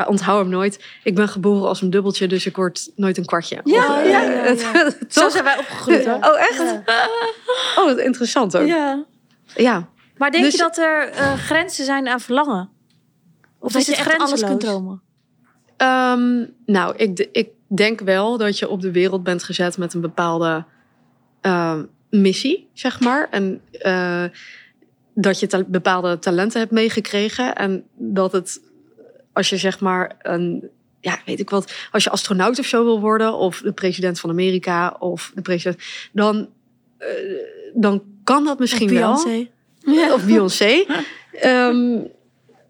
[0.07, 0.85] onthoud hem nooit.
[1.05, 3.61] Ik ben geboren als een dubbeltje, dus ik word nooit een kwartje.
[3.65, 4.91] Ja, Of, ja, eh, ja.
[5.09, 6.07] Zo zijn wij opgegroeid.
[6.07, 6.15] hoor.
[6.15, 6.81] Oh, echt?
[7.77, 8.67] Oh, interessant ook.
[8.67, 9.05] Ja.
[9.55, 9.89] Ja.
[10.17, 12.69] Maar denk Dus- je dat er eh, grenzen zijn aan verlangen?
[13.61, 14.51] Of dat is je het echt alles grenzeloos?
[14.51, 15.03] kunt dromen.
[15.77, 20.01] Ehm, nou, ik, ik denk wel dat je op de wereld bent gezet met een
[20.01, 20.65] bepaalde
[21.41, 23.29] ehm, missie, zeg maar.
[23.31, 24.25] En eh,
[25.15, 27.55] dat je ta- bepaalde talenten hebt meegekregen.
[27.55, 28.61] En dat het,
[29.39, 30.69] als je zeg maar een,
[31.01, 34.31] ja, weet ik wat, als je astronaut of zo wil worden, of de president van
[34.31, 36.49] Amerika, of de president, dan,
[36.99, 37.09] eh,
[37.75, 39.25] dan kan dat misschien Of wel.
[39.85, 40.13] Beyoncé.
[40.15, 40.85] Of Beyoncé.
[41.33, 41.99] Ehm,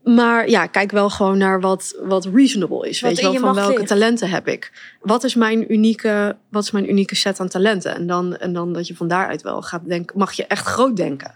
[0.05, 3.01] maar ja, kijk wel gewoon naar wat, wat reasonable is.
[3.01, 4.73] Wat weet je wel, je van welke talenten heb ik?
[5.01, 7.95] Wat is mijn unieke, wat is mijn unieke set aan talenten?
[7.95, 10.97] En dan, en dan dat je van daaruit wel gaat denken, mag je echt groot
[10.97, 11.35] denken.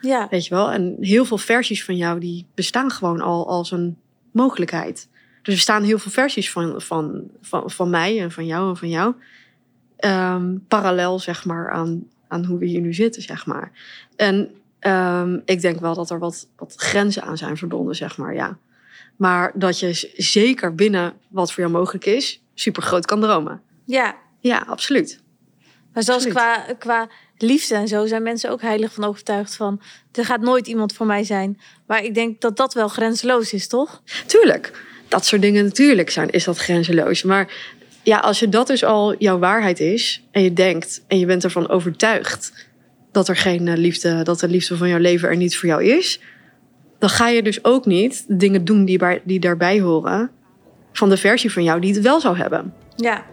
[0.00, 0.26] Ja.
[0.30, 0.70] Weet je wel?
[0.70, 3.96] En heel veel versies van jou, die bestaan gewoon al als een
[4.32, 5.08] mogelijkheid.
[5.12, 8.76] Dus er bestaan heel veel versies van, van, van, van mij en van jou en
[8.76, 9.14] van jou.
[9.96, 13.72] Ehm, parallel, zeg maar, aan, aan hoe we hier nu zitten, zeg maar.
[14.16, 18.34] En ehm, ik denk wel dat er wat, wat grenzen aan zijn verbonden, zeg maar,
[18.34, 18.58] ja.
[19.16, 23.62] Maar dat je zeker binnen wat voor jou mogelijk is, super groot kan dromen.
[23.84, 24.16] ja.
[24.42, 25.19] Ja, absoluut.
[25.92, 26.34] Maar Absoluut.
[26.34, 29.80] qua, qua liefde en zo zijn mensen ook heilig van overtuigd van...
[30.12, 31.60] er gaat nooit iemand voor mij zijn.
[31.86, 34.02] Maar ik denk dat dat wel grenzeloos is, toch?
[34.26, 34.72] Tuurlijk,
[35.08, 37.22] dat soort dingen natuurlijk zijn, is dat grenzeloos.
[37.22, 37.52] Maar
[38.02, 41.44] ja, als je dat dus al jouw waarheid is en je denkt en je bent
[41.44, 42.68] ervan overtuigd
[43.12, 45.84] dat er geen eh, liefde, dat de liefde van jouw leven er niet voor jou
[45.84, 46.20] is,
[46.98, 50.30] dan ga je dus ook niet de dingen doen die, bij, die daarbij horen
[50.92, 52.74] van de versie van jou die het wel zou hebben.
[52.96, 53.24] Ja.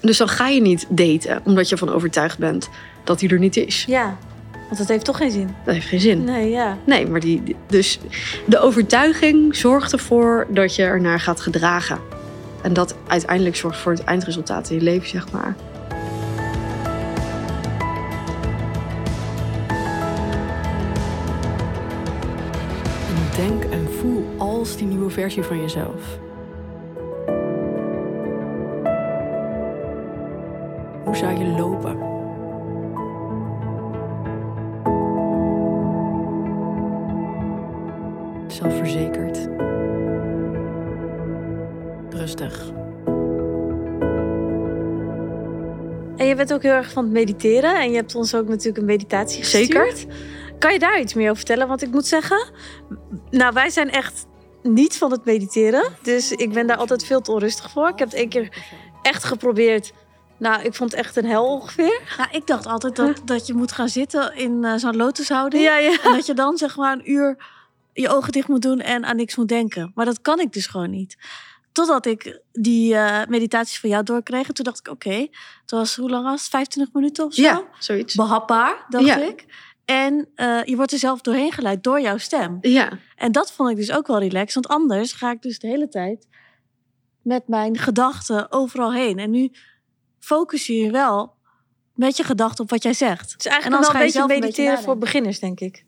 [0.00, 2.68] Dus dan ga je niet daten omdat je ervan overtuigd bent
[3.04, 3.84] dat die er niet is.
[3.84, 4.16] Ja.
[4.64, 5.54] Want dat heeft toch geen zin.
[5.64, 6.24] Dat heeft geen zin.
[6.24, 6.78] Nee, ja.
[6.84, 7.98] Nee, maar die, dus
[8.46, 11.98] de overtuiging zorgt ervoor dat je ernaar gaat gedragen.
[12.62, 15.56] En dat uiteindelijk zorgt voor het eindresultaat in je leven, zeg maar.
[23.08, 26.18] En denk en voel als die nieuwe versie van jezelf.
[31.14, 31.98] Hoe zou je lopen?
[38.52, 39.48] Zelfverzekerd.
[42.10, 42.70] Rustig.
[46.16, 47.80] En je bent ook heel erg van het mediteren.
[47.80, 49.84] En je hebt ons ook natuurlijk een meditatie Zeker.
[49.84, 50.14] gestuurd.
[50.58, 51.68] Kan je daar iets meer over vertellen?
[51.68, 52.52] Want ik moet zeggen,
[53.30, 54.26] nou wij zijn echt
[54.62, 55.84] niet van het mediteren.
[56.02, 57.88] Dus ik ben daar altijd veel te onrustig voor.
[57.88, 58.48] Ik heb het één keer
[59.02, 59.92] echt geprobeerd.
[60.38, 62.00] Nou, ik vond het echt een hel ongeveer.
[62.16, 65.62] Nou, ik dacht altijd dat, dat je moet gaan zitten in eh, zo'n lotushouding.
[65.64, 65.98] Ja, ja.
[66.02, 67.44] En dat je dan zeg maar een uur
[67.92, 69.92] je ogen dicht moet doen en aan niks moet denken.
[69.94, 71.16] Maar dat kan ik dus gewoon niet.
[71.72, 74.48] Totdat ik die eh, meditaties van jou doorkreeg.
[74.48, 75.14] En toen dacht ik, oké,
[75.60, 76.50] het was hoe lang was het?
[76.50, 77.42] 25 minuten of zo?
[77.42, 78.14] Ja, zoiets.
[78.14, 79.16] Behapbaar, dacht Ja.
[79.16, 79.44] ik.
[79.84, 82.58] En eh, je wordt er zelf doorheen geleid door jouw stem.
[82.60, 84.54] Ja, En dat vond ik dus ook wel relaxed.
[84.54, 86.26] Want anders ga ik dus de hele tijd
[87.22, 89.18] met mijn gedachten overal heen.
[89.18, 89.50] En nu
[90.24, 91.34] focus je je wel
[91.94, 93.32] met je gedachten op wat jij zegt.
[93.32, 95.60] Het is En eigenlijk dan wel een je beetje een mediteren beetje voor beginners, denk
[95.60, 95.84] ik.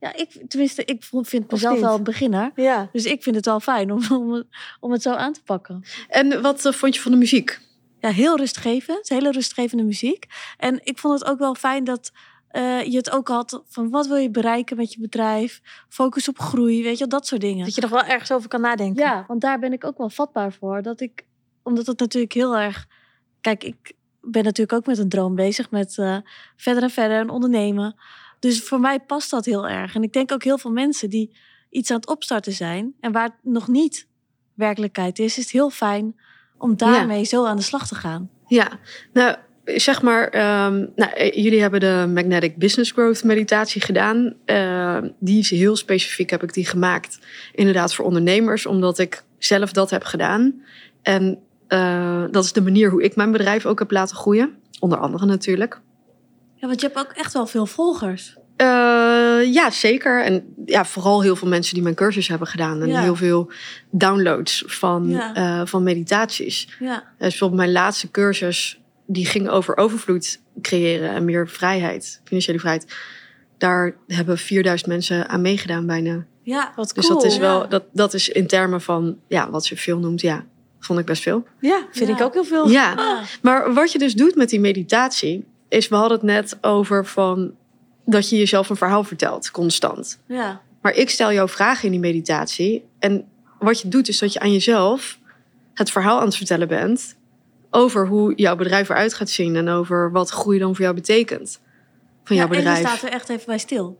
[0.00, 2.52] Ja, ik, tenminste, ik vind mezelf wel een beginner.
[2.54, 2.88] Ja.
[2.92, 4.46] Dus ik vind het wel fijn om, om, het-
[4.80, 5.84] om het zo aan te pakken.
[6.08, 7.60] en wat eh, vond je van de muziek?
[8.00, 9.08] Ja, heel rustgevend.
[9.08, 10.26] Hele rustgevende muziek.
[10.56, 12.12] En ik vond het ook wel fijn dat
[12.48, 15.60] eh, je het ook had van wat wil je bereiken met je bedrijf.
[15.88, 17.64] Focus op groei, weet je, dat soort dingen.
[17.64, 19.02] Dat je nog wel ergens over kan nadenken.
[19.04, 20.82] Ja, want daar ben ik ook wel vatbaar voor.
[20.82, 21.24] Dat ik,
[21.62, 22.86] omdat het natuurlijk heel erg.
[23.40, 26.16] Kijk, ik ben natuurlijk ook met een droom bezig, met eh,
[26.56, 27.96] verder en verder en ondernemen.
[28.38, 29.94] Dus voor mij past dat heel erg.
[29.94, 31.36] En ik denk ook heel veel mensen die
[31.70, 34.06] iets aan het opstarten zijn en waar het nog niet
[34.54, 36.16] werkelijkheid is, is het heel fijn
[36.58, 38.30] om daarmee zo aan de slag te gaan.
[38.46, 38.78] Ja,
[39.12, 44.34] nou, zeg maar, ehm, nou, eh, jullie hebben de Magnetic Business Growth meditatie gedaan.
[44.44, 47.18] Eh, die is heel specifiek, heb ik die gemaakt.
[47.52, 50.62] Inderdaad voor ondernemers, omdat ik zelf dat heb gedaan.
[51.02, 54.54] En eh, dat is de manier hoe ik mijn bedrijf ook heb laten groeien.
[54.80, 55.80] Onder andere natuurlijk.
[56.54, 58.36] Ja, want je hebt ook echt wel veel volgers.
[58.56, 58.66] Eh,
[59.52, 60.24] ja, zeker.
[60.24, 62.82] En ja, vooral heel veel mensen die mijn cursus hebben gedaan.
[62.82, 63.00] En Ja.
[63.00, 63.50] heel veel
[63.90, 65.34] downloads van, Ja.
[65.34, 66.76] eh, van meditaties.
[66.78, 66.94] Ja.
[66.96, 72.94] Dus bijvoorbeeld mijn laatste cursus, die ging over overvloed creëren en meer vrijheid, financiële vrijheid.
[73.58, 76.26] Daar hebben 4000 mensen aan meegedaan bijna.
[76.42, 77.20] Ja, Wat Dus cool.
[77.20, 80.44] dat is wel, dat, dat is in termen van, ja, wat ze veel noemt, ja,
[80.80, 81.46] vond ik best veel.
[81.60, 82.14] Ja, vind Ja.
[82.16, 82.68] ik ook heel veel.
[82.68, 83.20] Ja, Ah.
[83.42, 87.54] maar wat je dus doet met die meditatie, is, we hadden het net over van,
[88.04, 90.18] dat je jezelf een verhaal vertelt, constant.
[90.26, 90.60] ja.
[90.82, 92.84] Maar ik stel jou vragen in die meditatie.
[92.98, 95.18] En wat je doet, is dat je aan jezelf
[95.74, 97.16] het verhaal aan het vertellen bent.
[97.70, 99.56] Over hoe jouw bedrijf eruit gaat zien.
[99.56, 101.60] En over wat groei dan voor jou betekent.
[102.24, 102.80] Van jouw Ja, En bedrijf.
[102.80, 103.98] je staat er echt even bij stil.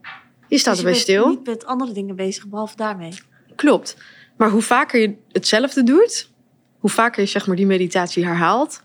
[0.48, 1.24] je staat Dus erbij je stil.
[1.24, 3.12] bent niet met andere dingen bezig, behalve daarmee.
[3.56, 3.96] Klopt.
[4.36, 6.30] Maar hoe vaker je hetzelfde doet.
[6.78, 8.82] Hoe vaker je zeg maar die meditatie herhaalt.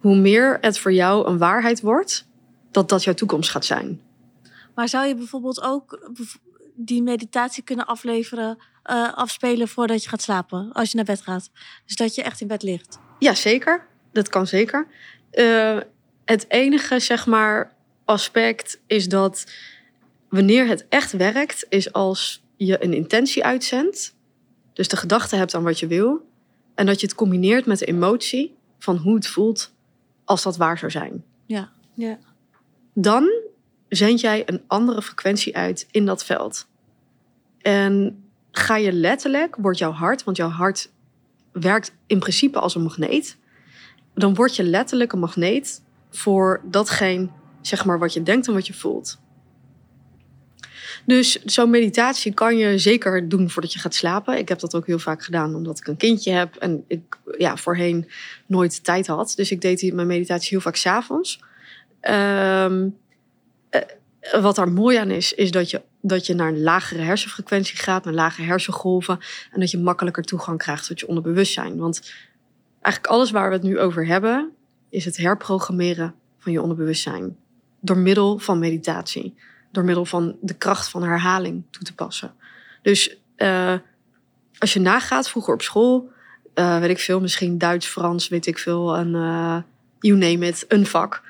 [0.00, 2.28] Hoe meer het voor jou een waarheid wordt.
[2.70, 4.00] Dat dat jouw toekomst gaat zijn.
[4.74, 6.10] Maar zou je bijvoorbeeld ook
[6.74, 11.50] die meditatie kunnen afleveren, eh, afspelen voordat je gaat slapen, als je naar bed gaat?
[11.86, 12.98] Dus dat je echt in bed ligt.
[13.18, 13.86] Ja, zeker.
[14.12, 14.86] Dat kan zeker.
[15.30, 15.78] Eh,
[16.24, 19.52] het enige, zeg maar, aspect is dat
[20.28, 24.14] wanneer het echt werkt, is als je een intentie uitzendt.
[24.72, 26.28] Dus de gedachte hebt aan wat je wil.
[26.76, 29.72] En dat je het combineert met de emotie van hoe het voelt
[30.24, 31.24] als dat waar zou zijn.
[31.46, 31.70] Ja.
[31.94, 32.18] Ja.
[32.92, 33.30] Dan
[33.88, 36.66] zend jij een andere frequentie uit in dat veld.
[37.58, 40.90] En ga je letterlijk, wordt jouw hart, want jouw hart
[41.52, 43.36] werkt in principe als een magneet.
[44.14, 47.28] Dan word je letterlijk een magneet voor datgene,
[47.60, 49.18] zeg maar, wat je denkt en wat je voelt.
[51.06, 54.38] Dus zo'n meditatie kan je zeker doen voordat je gaat slapen.
[54.38, 57.56] Ik heb dat ook heel vaak gedaan omdat ik een kindje heb en ik ja,
[57.56, 58.08] voorheen
[58.46, 59.32] nooit tijd had.
[59.36, 61.40] Dus ik deed mijn meditatie heel vaak s'avonds.
[62.00, 62.72] Eh,
[64.40, 68.04] wat daar mooi aan is, is dat je, dat je naar een lagere hersenfrequentie gaat,
[68.04, 69.18] naar lage hersengolven.
[69.52, 71.76] En dat je makkelijker toegang krijgt tot je onderbewustzijn.
[71.76, 72.12] Want
[72.80, 74.52] eigenlijk alles waar we het nu over hebben,
[74.90, 77.36] is het herprogrammeren van je onderbewustzijn.
[77.80, 79.34] Door middel van meditatie.
[79.76, 82.32] Door middel van de kracht van herhaling toe te passen.
[82.82, 83.74] Dus eh,
[84.58, 86.10] als je nagaat, vroeger op school,
[86.54, 89.56] eh, weet ik veel, misschien Duits, Frans, weet ik veel, een, eh,
[90.00, 91.22] you name it, een vak.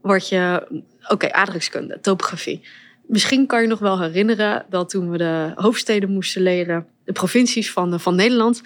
[0.00, 0.66] Word je,
[1.08, 2.66] oké, aardrijkskunde, topografie.
[3.06, 7.72] Misschien kan je nog wel herinneren dat toen we de hoofdsteden moesten leren, de provincies
[7.72, 8.62] van, van Nederland,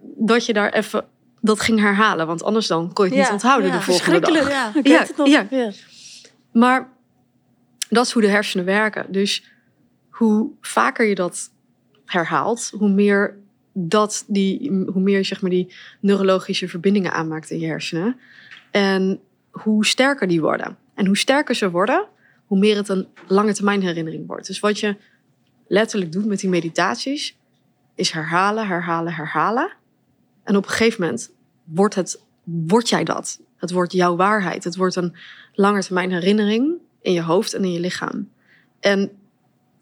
[0.00, 1.04] dat je daar even
[1.40, 2.26] dat ging herhalen.
[2.26, 4.30] Want anders dan kon je het niet onthouden ja, de volgende dag.
[4.30, 4.74] verschrikkelijk.
[4.74, 4.80] Ja.
[4.80, 5.26] Ik Ja, weet het nog.
[5.28, 5.46] ja.
[5.50, 5.70] Ja.
[6.52, 6.88] Maar
[7.92, 9.12] dat is hoe de hersenen werken.
[9.12, 9.44] Dus
[10.08, 11.50] hoe vaker je dat
[12.06, 13.38] herhaalt, hoe meer,
[13.72, 18.16] dat die, hoe meer je zeg maar, die neurologische verbindingen aanmaakt in je hersenen.
[18.70, 20.76] En hoe sterker die worden.
[20.94, 22.06] En hoe sterker ze worden,
[22.46, 24.46] hoe meer het een lange termijn herinnering wordt.
[24.46, 24.96] Dus wat je
[25.66, 27.36] letterlijk doet met die meditaties,
[27.94, 29.72] is herhalen, herhalen, herhalen.
[30.44, 31.32] En op een gegeven moment
[31.64, 33.40] wordt, het, word jij dat.
[33.56, 34.64] Het wordt jouw waarheid.
[34.64, 35.16] Het wordt een
[35.52, 38.28] lange termijn herinnering in je hoofd en in je lichaam.
[38.80, 39.10] En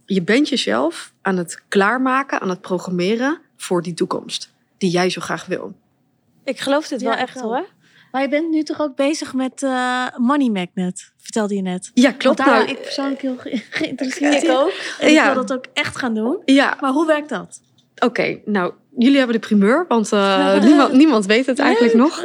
[0.06, 4.52] je bent jezelf aan het klaarmaken, aan het programmeren voor die toekomst.
[4.78, 5.74] Die jij zo graag wil.
[6.44, 7.42] Ik geloof dit Ja, wel echt wel.
[7.44, 7.66] hoor.
[8.12, 11.90] Maar je bent nu toch ook bezig met eh, Money Magnet, vertelde je net.
[11.94, 12.36] Ja, Want klopt.
[12.38, 14.72] daar Nou, ik persoonlijk heel ge- geïnteresseerd Ik ook.
[15.00, 15.34] En ik Ja.
[15.34, 16.42] wil dat ook echt gaan doen.
[16.44, 17.60] ja, Maar hoe werkt dat?
[17.98, 22.20] Oké, nou, jullie hebben de primeur, want eh, niemand, niemand weet het eigenlijk nog.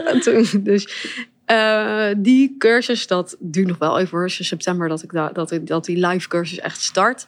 [0.60, 1.12] Dus
[1.46, 4.30] eh, die cursus, dat duurt nog wel even hoor.
[4.30, 7.28] September dat, ik da- dat, dat die live cursus echt start.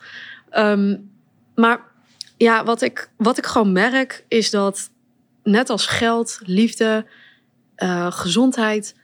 [0.49, 0.97] Ehm,
[1.55, 1.81] maar
[2.37, 4.89] ja, wat ik, wat ik gewoon merk is dat
[5.43, 7.05] net als geld, liefde,
[7.75, 8.95] eh, gezondheid,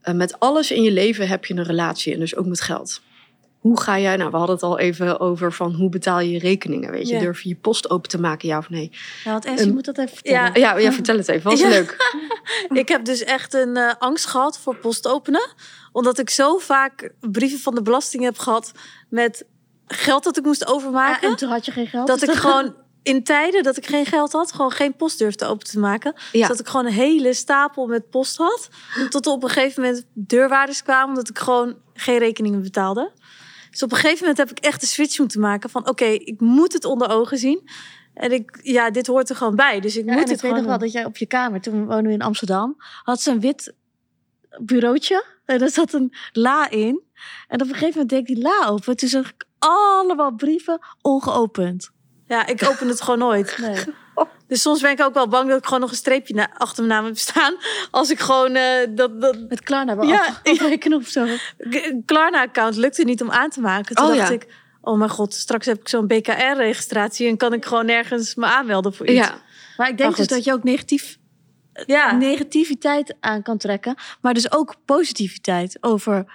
[0.00, 3.02] eh, met alles in je leven heb je een relatie en dus ook met geld.
[3.60, 6.38] Hoe ga jij, nou we hadden het al even over van hoe betaal je je
[6.38, 7.14] rekeningen, weet je.
[7.14, 7.20] Ja.
[7.20, 8.90] Durf je je post open te maken, ja of nee?
[9.24, 10.40] Ja, want Essie Een- moet dat even vertellen.
[10.60, 10.72] Ja.
[10.72, 11.96] Ja, ja vertel het even, was leuk.
[12.68, 15.48] Ik heb dus echt een eh, angst gehad voor post openen.
[15.92, 18.72] Omdat ik zo vaak brieven van de belasting heb gehad
[19.08, 19.44] met
[19.86, 21.28] geld dat ik moest Ja, overmaken.
[21.28, 22.06] en toen had je geen geld.
[22.06, 25.46] dat dus ik gewoon in tijden dat ik geen geld had, gewoon geen post durfde
[25.46, 26.12] open te maken.
[26.32, 26.38] Ja.
[26.38, 28.68] Dus dat ik gewoon een hele stapel met post had.
[29.08, 33.10] Tot op een gegeven moment deurwaarders kwamen, omdat ik gewoon geen rekeningen betaalde.
[33.70, 36.40] Dus op een gegeven moment heb ik echt de switch moeten maken van oké, ik
[36.40, 37.68] moet het onder ogen zien.
[38.14, 39.80] En ik, ja, dit hoort er gewoon bij.
[39.80, 41.60] Dus ik Ja, moet het ik weet gewoon nog wel dat jij op je kamer,
[41.60, 43.74] toen wonen we in Amsterdam, had ze een wit
[44.60, 45.24] bureautje.
[45.44, 47.02] En daar zat een la in.
[47.48, 48.96] En op een gegeven moment deed ik die la open.
[48.96, 51.90] Toen zag ik allemaal brieven ongeopend.
[52.26, 53.58] Ja, ik open het gewoon nooit.
[53.58, 53.84] Nee.
[54.50, 56.84] Dus soms ben ik ook wel bang dat ik gewoon nog een streepje na, achter
[56.84, 57.54] mijn naam heb staan.
[57.90, 61.26] Als ik gewoon eh, dat, dat Met Klarna wel Ja, af- afrekenen of zo.
[62.06, 63.94] Klarna-account lukte niet om aan te maken.
[63.94, 64.34] Toen Oh, dacht ja.
[64.34, 64.46] ik,
[64.80, 67.28] oh mijn god, straks heb ik zo'n BKR-registratie...
[67.28, 69.26] en kan ik gewoon nergens me aanmelden voor iets.
[69.26, 69.40] Ja,
[69.76, 71.18] Maar ik denk Maar dus dat je ook negatief,
[71.86, 72.12] ja.
[72.12, 73.94] negativiteit aan kan trekken.
[74.20, 76.32] Maar dus ook positiviteit over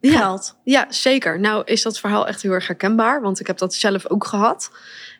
[0.00, 0.18] Ja.
[0.18, 0.56] geld.
[0.64, 1.40] Ja, zeker.
[1.40, 4.70] Nou is dat verhaal echt heel erg herkenbaar, want ik heb dat zelf ook gehad.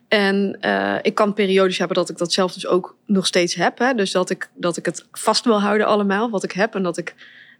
[0.08, 3.78] En eh, ik kan periodes hebben dat ik dat zelf dus ook nog steeds heb.
[3.78, 3.94] Hè?
[3.94, 6.74] Dus dat ik, dat ik het vast wil houden allemaal, wat ik heb.
[6.74, 7.14] En dat ik,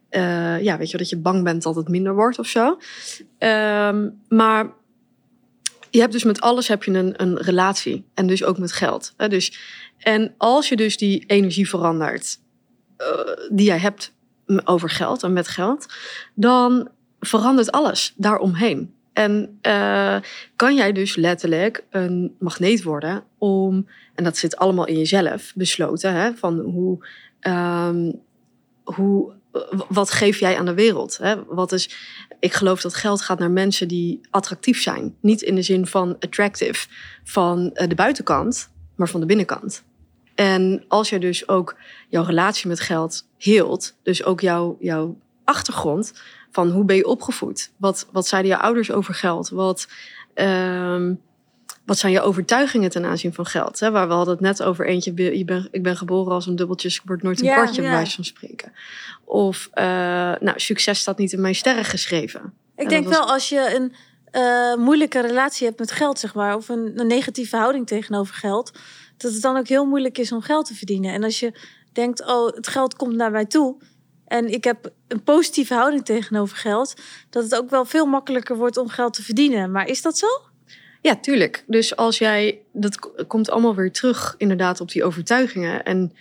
[0.09, 2.79] eh, ja, weet je, dat je bang bent dat het minder wordt of zo.
[3.39, 4.73] Ehm, maar
[5.91, 8.07] je hebt dus met alles heb je een, een relatie.
[8.15, 9.15] En dus ook met geld.
[9.17, 9.29] Hè?
[9.29, 9.59] Dus,
[9.99, 12.39] en als je dus die energie verandert,
[12.97, 13.07] eh,
[13.51, 14.13] die jij hebt
[14.65, 15.87] over geld en met geld,
[16.35, 16.89] dan
[17.21, 18.95] verandert alles daaromheen.
[19.15, 20.17] En eh,
[20.57, 26.15] kan jij dus letterlijk een magneet worden om, en dat zit allemaal in jezelf besloten,
[26.15, 27.07] hè, van hoe,
[27.41, 28.13] ehm,
[28.83, 29.33] hoe,
[29.89, 31.19] wat geef jij aan de wereld?
[31.19, 31.45] Hè?
[31.45, 31.97] Wat is,
[32.41, 35.17] ik geloof dat geld gaat naar mensen die attractief zijn.
[35.21, 36.87] Niet in de zin van attractive
[37.25, 39.85] van eh, de buitenkant, maar van de binnenkant.
[40.35, 41.77] En als je dus ook
[42.09, 46.13] jouw relatie met geld heelt, dus ook jouw, jouw achtergrond
[46.55, 47.71] van hoe ben je opgevoed?
[47.77, 49.49] Wat, wat zeiden je ouders over geld?
[49.49, 49.89] Wat,
[50.35, 51.15] ehm,
[51.87, 53.81] wat zijn je overtuigingen ten aanzien van geld?
[53.81, 53.91] Hè?
[53.91, 56.89] Waar we hadden het net over eentje, je ben, ik ben geboren als een dubbeltje,
[56.89, 57.89] ik word nooit een kwartje, ja.
[57.89, 58.73] bij wijze van spreken.
[59.25, 59.85] Of, eh,
[60.41, 62.41] nou, succes staat niet in mijn sterren geschreven.
[62.77, 63.93] Ik En denk was- wel als je een
[64.31, 68.73] eh, moeilijke relatie hebt met geld, zeg maar, of een, een negatieve houding tegenover geld,
[69.17, 71.13] dat het dan ook heel moeilijk is om geld te verdienen.
[71.13, 71.53] En als je
[71.93, 73.77] denkt, oh, het geld komt naar mij toe
[74.27, 76.95] en ik heb een positieve houding tegenover geld,
[77.31, 79.71] dat het ook wel veel makkelijker wordt om geld te verdienen.
[79.71, 80.27] Maar is dat zo?
[81.01, 81.65] Ja, tuurlijk.
[81.67, 85.85] Dus als jij, dat komt allemaal weer terug inderdaad op die overtuigingen.
[85.85, 86.13] En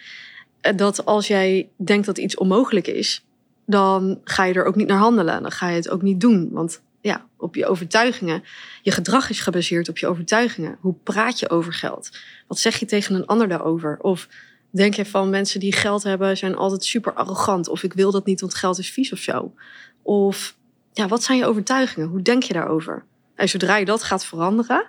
[0.62, 3.26] eh, dat als jij denkt dat iets onmogelijk is,
[3.66, 5.42] dan ga je er ook niet naar handelen.
[5.42, 6.50] Dan ga je het ook niet doen.
[6.52, 8.44] Want ja, op je overtuigingen.
[8.82, 10.78] Je gedrag is gebaseerd op je overtuigingen.
[10.80, 12.10] Hoe praat je over geld?
[12.48, 13.98] Wat zeg je tegen een ander daarover?
[14.02, 14.28] Of
[14.76, 17.68] denk je van mensen die geld hebben zijn altijd super arrogant?
[17.68, 19.54] Of ik wil dat niet, want geld is vies of zo?
[20.02, 20.56] Of
[20.94, 22.10] ja, wat zijn je overtuigingen?
[22.10, 23.06] Hoe denk je daarover?
[23.36, 24.86] En zodra je dat gaat veranderen,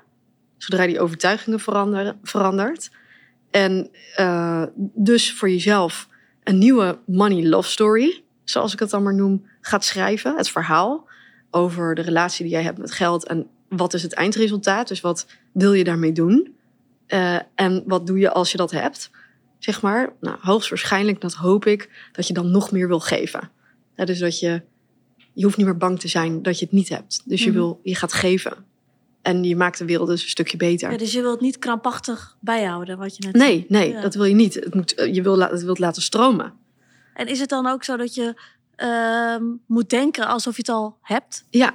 [0.56, 2.90] zodra die overtuigingen veranderen, verandert,
[3.50, 4.62] en eh,
[4.94, 6.08] dus voor jezelf
[6.42, 11.08] een nieuwe money love story, zoals ik het dan maar noem, gaat schrijven, het verhaal
[11.50, 15.26] over de relatie die jij hebt met geld en wat is het eindresultaat, dus wat
[15.52, 16.54] wil je daarmee doen
[17.06, 19.10] Eh, en wat doe je als je dat hebt,
[19.64, 20.12] zeg maar.
[20.20, 23.50] Nou, hoogstwaarschijnlijk, dat hoop ik, dat je dan nog meer wil geven.
[23.96, 24.62] Ja, dus dat je,
[25.32, 27.22] je hoeft niet meer bang te zijn dat je het niet hebt.
[27.24, 27.58] Dus je, Mhm.
[27.58, 28.64] wil, je gaat geven.
[29.22, 30.90] En je maakt de wereld dus een stukje beter.
[30.90, 33.48] Ja, dus je wilt niet krampachtig bijhouden wat je net zei.
[33.54, 34.00] Nee, nee, Ja.
[34.00, 34.54] dat wil je niet.
[34.54, 36.52] Het moet, je wil het wilt laten stromen.
[37.14, 38.34] En is het dan ook zo dat je
[38.76, 41.44] ehm, moet denken alsof je het al hebt?
[41.50, 41.74] Ja.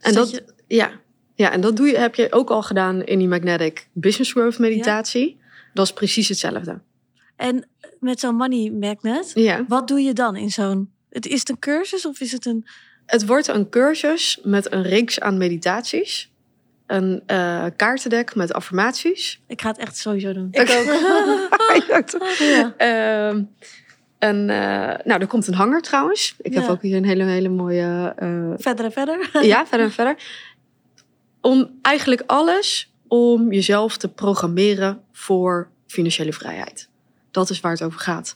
[0.00, 0.90] En Dus dat, ja.
[1.34, 4.58] ja, en dat doe je, heb je ook al gedaan in die Magnetic Business Growth
[4.58, 5.40] meditatie.
[5.74, 6.80] Dat is precies hetzelfde.
[7.42, 7.68] En
[8.00, 9.64] met zo'n money magnet, Ja.
[9.68, 10.90] wat doe je dan in zo'n...
[11.08, 12.66] Het, is het een cursus of is het een...
[13.06, 16.32] Het wordt een cursus met een reeks aan meditaties.
[16.86, 19.40] Een eh, kaartendek met affirmaties.
[19.46, 20.48] Ik ga het echt sowieso doen.
[20.50, 22.20] Ik ook.
[22.38, 22.74] Ja.
[22.76, 23.42] Ehm,
[24.18, 26.34] en, eh, nou, er komt een hanger trouwens.
[26.38, 29.28] Ik heb ook hier een hele, hele mooie eh, Verder en verder.
[29.52, 30.16] ja, verder en verder.
[31.40, 36.90] Om eigenlijk alles om jezelf te programmeren voor financiële vrijheid.
[37.32, 38.34] Dat is waar het over gaat.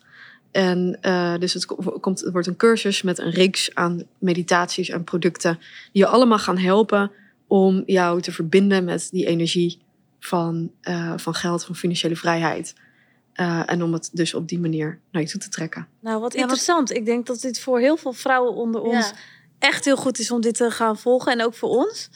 [0.51, 4.89] En eh, dus het, ko- komt, het wordt een cursus met een reeks aan meditaties
[4.89, 5.59] en producten
[5.93, 7.11] die je allemaal gaan helpen
[7.47, 9.79] om jou te verbinden met die energie
[10.21, 12.75] van, eh, van geld, van financiële vrijheid.
[13.33, 15.89] Eh, en om het dus op die manier naar je toe te trekken.
[16.01, 16.93] Nou, wat Ja, wat- interessant.
[16.93, 19.13] Ik denk dat dit voor heel veel vrouwen onder ons Ja.
[19.59, 21.33] echt heel goed is om dit te gaan volgen.
[21.33, 22.11] En ook voor ons.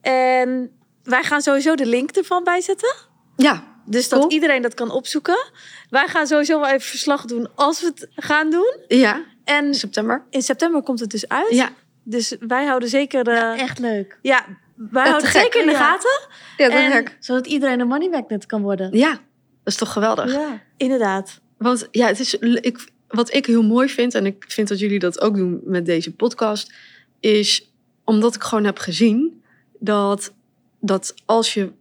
[0.00, 0.70] En
[1.02, 2.94] wij gaan sowieso de link ervan bijzetten.
[3.36, 4.30] Ja, Dus dat Cool.
[4.32, 5.50] iedereen dat kan opzoeken.
[5.90, 8.76] Wij gaan sowieso wel even verslag doen als we het gaan doen.
[8.88, 10.24] ja, En september.
[10.30, 11.50] in september komt het dus uit.
[11.54, 11.70] Ja,
[12.02, 13.28] Dus wij houden zeker...
[13.28, 14.18] eh, Echt leuk.
[14.22, 15.78] ja, wij houden zeker in de Ja.
[15.78, 16.28] gaten.
[16.56, 17.16] ja dat En- gek.
[17.20, 18.96] Zodat iedereen een money magnet kan worden.
[18.98, 19.20] Ja, dat
[19.64, 20.32] is toch geweldig.
[20.32, 20.62] Ja.
[20.76, 21.40] Inderdaad.
[21.58, 24.98] Want ja, het is, ik, wat ik heel mooi vind, en ik vind dat jullie
[24.98, 26.72] dat ook doen met deze podcast,
[27.20, 27.70] is
[28.04, 29.42] omdat ik gewoon heb gezien
[29.78, 30.32] dat,
[30.80, 31.72] dat als je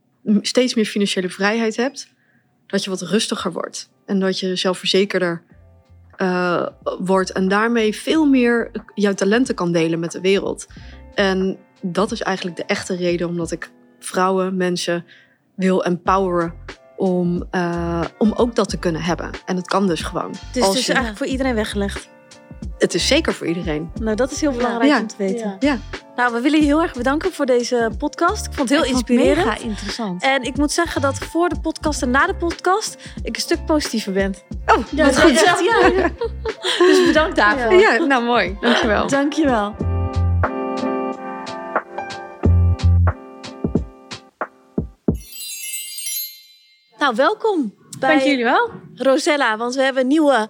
[0.41, 2.13] steeds meer financiële vrijheid hebt,
[2.67, 3.89] dat je wat rustiger wordt.
[4.05, 5.41] En dat je zelfverzekerder
[6.15, 6.67] eh,
[6.99, 10.67] wordt en daarmee veel meer jouw talenten kan delen met de wereld.
[11.15, 15.05] En dat is eigenlijk de echte reden omdat ik vrouwen, mensen
[15.55, 16.53] wil empoweren
[16.97, 19.29] om, eh, om ook dat te kunnen hebben.
[19.45, 20.29] En het kan dus gewoon.
[20.31, 22.09] Het is dus je- eigenlijk voor iedereen weggelegd.
[22.77, 23.91] Het is zeker voor iedereen.
[24.01, 24.99] Nou, dat is heel belangrijk Ja.
[24.99, 25.57] om te weten.
[25.59, 25.69] Ja.
[25.69, 25.77] Ja.
[26.15, 28.45] Nou, we willen je heel erg bedanken voor deze podcast.
[28.45, 29.45] Ik vond het heel Ik vond het inspirerend.
[29.45, 30.23] Mega interessant.
[30.23, 33.65] En ik moet zeggen dat voor de podcast en na de podcast ik een stuk
[33.65, 34.33] positiever ben.
[34.65, 35.31] Oh, Ja, dat goed.
[35.31, 35.89] is echt, ja.
[36.87, 37.73] Dus bedankt daarvoor.
[37.73, 38.57] Ja, nou mooi.
[38.61, 39.07] Dankjewel.
[39.07, 39.75] Dankjewel.
[46.97, 48.69] Nou, welkom bij Dank jullie wel.
[48.95, 50.49] Rosella, want we hebben een nieuwe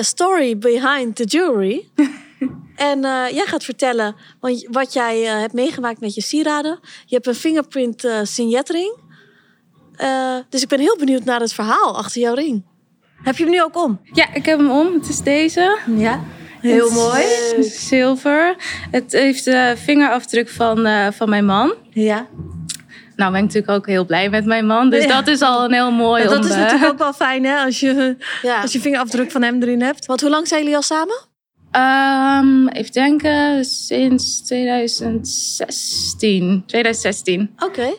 [0.00, 1.88] story behind the jewelry.
[2.90, 6.78] en eh, jij gaat vertellen want, wat jij eh, hebt meegemaakt met je sieraden.
[7.06, 8.96] Je hebt een fingerprint eh signetring.
[10.48, 12.64] Dus ik ben heel benieuwd naar het verhaal achter jouw ring.
[13.22, 14.00] Heb je hem nu ook om?
[14.12, 14.94] Ja, ik heb hem om.
[14.94, 15.78] Het is deze.
[15.96, 16.24] Ja.
[16.60, 18.56] Het is Zilver.
[18.90, 21.74] Het heeft de vingerafdruk van, van mijn man.
[21.90, 22.26] Ja.
[23.18, 24.90] Nou ben ik natuurlijk ook heel blij met mijn man.
[24.90, 25.08] Dus Ja.
[25.16, 27.56] dat is al een heel mooi Ja, dat is eh, natuurlijk ook wel fijn hè,
[27.64, 28.60] als je, Ja.
[28.60, 30.06] als je vingerafdruk van hem erin hebt.
[30.06, 31.26] Want hoe lang zijn jullie al samen?
[31.70, 36.62] ehm, even denken, sinds 2016.
[36.66, 37.50] 2016.
[37.58, 37.94] Oké.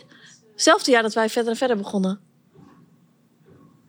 [0.51, 2.20] Hetzelfde jaar dat wij verder en verder begonnen.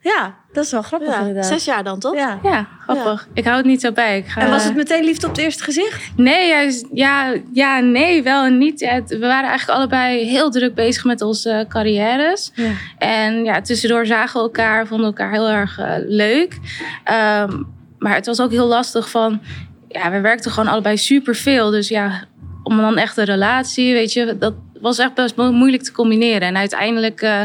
[0.03, 1.47] Ja, dat is wel grappig Ja, inderdaad.
[1.47, 2.15] zes jaar dan, toch?
[2.15, 2.39] Ja.
[2.43, 3.29] Ja, grappig.
[3.35, 4.19] Ik hou het niet zo bij.
[4.19, 6.11] Ik ga, En was het meteen liefde op het eerste gezicht?
[6.17, 8.81] Nee, juist, ja, ja, nee, wel en niet.
[8.91, 12.51] Het- we waren eigenlijk allebei heel druk bezig met onze carrières.
[12.55, 12.71] Ja.
[12.99, 16.59] En ja, tussendoor zagen we elkaar, vonden elkaar heel erg eh, leuk.
[17.05, 17.63] Ehm,
[17.99, 19.41] maar het was ook heel lastig van...
[19.89, 21.71] Ja, we werkten gewoon allebei superveel.
[21.71, 22.25] Dus ja,
[22.63, 24.39] om dan echt een relatie, weet je...
[24.39, 26.49] Dat was echt best mo- moeilijk te combineren.
[26.49, 27.21] En uiteindelijk...
[27.23, 27.41] eh,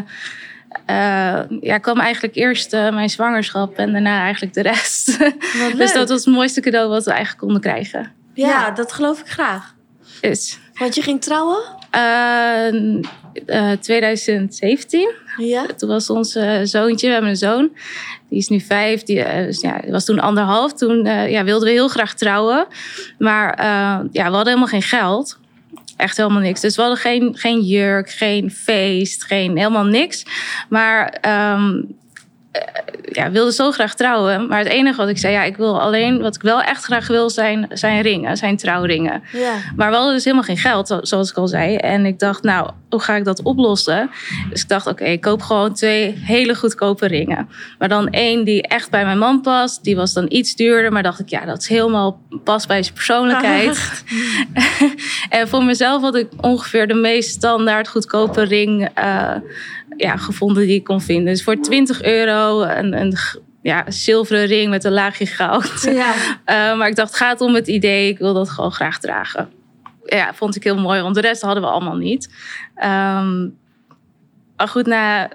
[1.62, 5.20] ja, kwam eigenlijk eerst eh, mijn zwangerschap en daarna eigenlijk de rest.
[5.78, 8.12] dus dat was het mooiste cadeau wat we eigenlijk konden krijgen.
[8.34, 8.72] Ja.
[8.72, 9.74] dat geloof ik graag.
[10.22, 11.58] Dus Want je ging trouwen?
[11.92, 12.68] eh,
[13.46, 15.12] eh, 2017.
[15.38, 15.66] Ja.
[15.78, 17.70] Toen was ons eh, zoontje, we hebben een zoon,
[18.30, 19.04] die is nu vijf.
[19.04, 20.74] Die, eh, dus, ja, was toen anderhalf.
[20.74, 22.68] Toen eh, ja, wilden we heel graag trouwen.
[23.18, 25.40] Maar eh, ja, we hadden helemaal geen geld.
[25.96, 26.62] Echt helemaal niks.
[26.62, 30.26] Dus we hadden geen, geen jurk, geen feest, geen, helemaal niks.
[30.70, 31.64] Maar eh,
[33.02, 34.48] ja, we wilden zo graag trouwen.
[34.48, 37.08] Maar het enige wat ik zei, ja, ik wil alleen, wat ik wel echt graag
[37.08, 39.24] wil, zijn, zijn ringen, zijn trouwringen.
[39.32, 39.54] Ja.
[39.76, 41.76] Maar we hadden dus helemaal geen geld, zo- zoals ik al zei.
[41.76, 44.10] En ik dacht, nou, hoe ga ik dat oplossen?
[44.50, 47.50] Dus ik dacht, oké, ik koop gewoon twee hele goedkope ringen.
[47.80, 49.84] Maar dan één die echt bij mijn man past.
[49.84, 50.92] Die was dan iets duurder.
[50.92, 54.04] Maar dacht ik, ja, dat is helemaal past bij zijn persoonlijkheid.
[55.30, 59.32] en voor mezelf had ik ongeveer de meest standaard goedkope ring eh,
[59.98, 61.26] ja, gevonden die ik kon vinden.
[61.34, 63.18] Dus voor 20 euro een, een
[63.62, 65.82] ja, zilveren ring met een laagje goud.
[65.82, 66.14] Ja.
[66.46, 68.10] Uh, maar ik dacht, het gaat om het idee.
[68.10, 69.50] Ik wil dat gewoon graag dragen.
[70.06, 72.34] Ja, vond ik heel mooi, want de rest hadden we allemaal niet.
[72.76, 73.48] Ehm,
[74.56, 75.30] maar goed, na,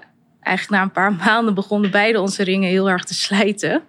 [0.51, 3.81] eigenlijk na een paar maanden begonnen beide onze ringen heel erg te slijten.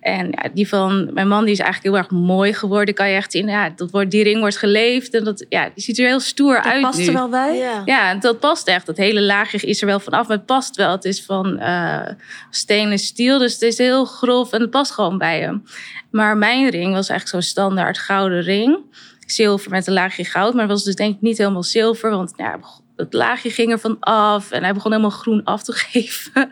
[0.00, 2.94] En ja, die van mijn man die is eigenlijk heel erg mooi geworden.
[2.94, 5.14] Kan je echt zien, ja, dat wordt, die ring wordt geleefd.
[5.14, 7.06] En dat, ja, die ziet er heel stoer Dat uit past nu.
[7.06, 7.56] er wel bij.
[7.56, 7.82] Ja.
[7.84, 8.86] Ja, en dat past echt.
[8.86, 10.90] Dat hele laagje is er wel vanaf, maar het past wel.
[10.90, 12.08] Het is van eh
[12.50, 15.62] stainless steel, dus het is heel grof en het past gewoon bij hem.
[16.10, 18.78] Maar mijn ring was eigenlijk zo'n standaard gouden ring.
[19.26, 22.10] Zilver met een laagje goud, maar het was dus denk ik niet helemaal zilver.
[22.10, 22.58] Want ja,
[22.96, 26.50] het laagje ging er van af en hij begon helemaal groen af te geven.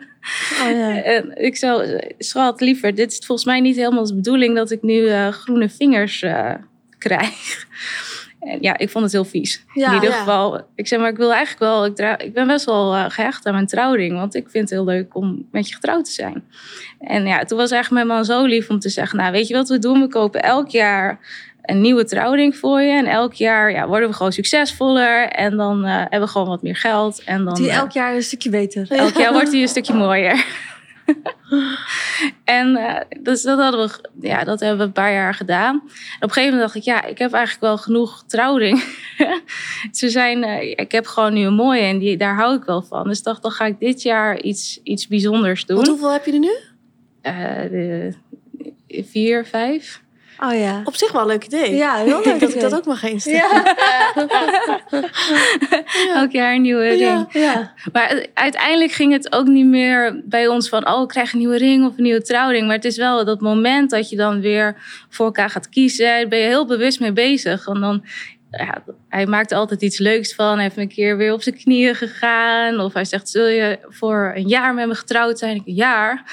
[0.61, 1.01] Oh, ja.
[1.01, 4.81] En ik zou, schat, liever, dit is volgens mij niet helemaal de bedoeling dat ik
[4.81, 6.53] nu eh, groene vingers eh,
[6.97, 7.65] krijg.
[8.43, 9.65] En ja, ik vond het heel vies.
[9.73, 10.17] Ja, in ieder ja.
[10.17, 13.05] geval, ik zeg maar, ik wil eigenlijk wel, ik, dra- ik ben best wel eh,
[13.07, 16.11] gehecht aan mijn trouwring, want ik vind het heel leuk om met je getrouwd te
[16.11, 16.43] zijn.
[16.99, 19.53] En ja, toen was eigenlijk mijn man zo lief om te zeggen, nou, weet je
[19.53, 20.01] wat we doen?
[20.01, 21.19] We kopen elk jaar
[21.63, 22.91] een nieuwe trouwring voor je.
[22.91, 25.27] En elk jaar ja, worden we gewoon succesvoller.
[25.27, 27.23] En dan eh, hebben we gewoon wat meer geld.
[27.23, 28.91] En dan, Die eh, elk jaar een stukje beter.
[28.91, 30.45] Elk jaar wordt hij een stukje mooier.
[32.59, 35.73] en eh, dus dat, hadden we, ja, dat hebben we een paar jaar gedaan.
[35.75, 35.85] En
[36.15, 38.83] op een gegeven moment dacht ik, ja, ik heb eigenlijk wel genoeg trouwring.
[39.91, 40.43] Ze zijn,
[40.79, 43.07] ik heb gewoon nu een mooie en die, daar hou ik wel van.
[43.07, 45.75] Dus dacht, dan ga ik dit jaar iets, iets bijzonders doen.
[45.75, 46.55] Want hoeveel heb je er nu?
[47.69, 48.13] De,
[48.87, 50.01] vier, vijf.
[50.39, 50.81] Oh ja.
[50.83, 51.75] Op zich wel een leuk idee.
[51.75, 53.75] Ja, heel leuk dat ik dat ook mag gaan instellen.
[56.15, 56.99] Elk jaar een nieuwe ring.
[56.99, 57.27] Ja.
[57.31, 57.73] Ja.
[57.91, 60.89] Maar uiteindelijk ging het ook niet meer bij ons van...
[60.89, 62.65] oh, ik krijg een nieuwe ring of een nieuwe trouwring.
[62.65, 64.75] Maar het is wel dat moment dat je dan weer
[65.09, 66.05] voor elkaar gaat kiezen.
[66.05, 67.65] Daar ben je heel bewust mee bezig.
[67.65, 68.03] Want dan,
[68.51, 70.53] ja, hij maakt er altijd iets leuks van.
[70.53, 72.79] Hij heeft een keer weer op zijn knieën gegaan.
[72.79, 75.55] Of hij zegt, zul je voor een jaar met me getrouwd zijn?
[75.55, 76.23] Ik, een jaar?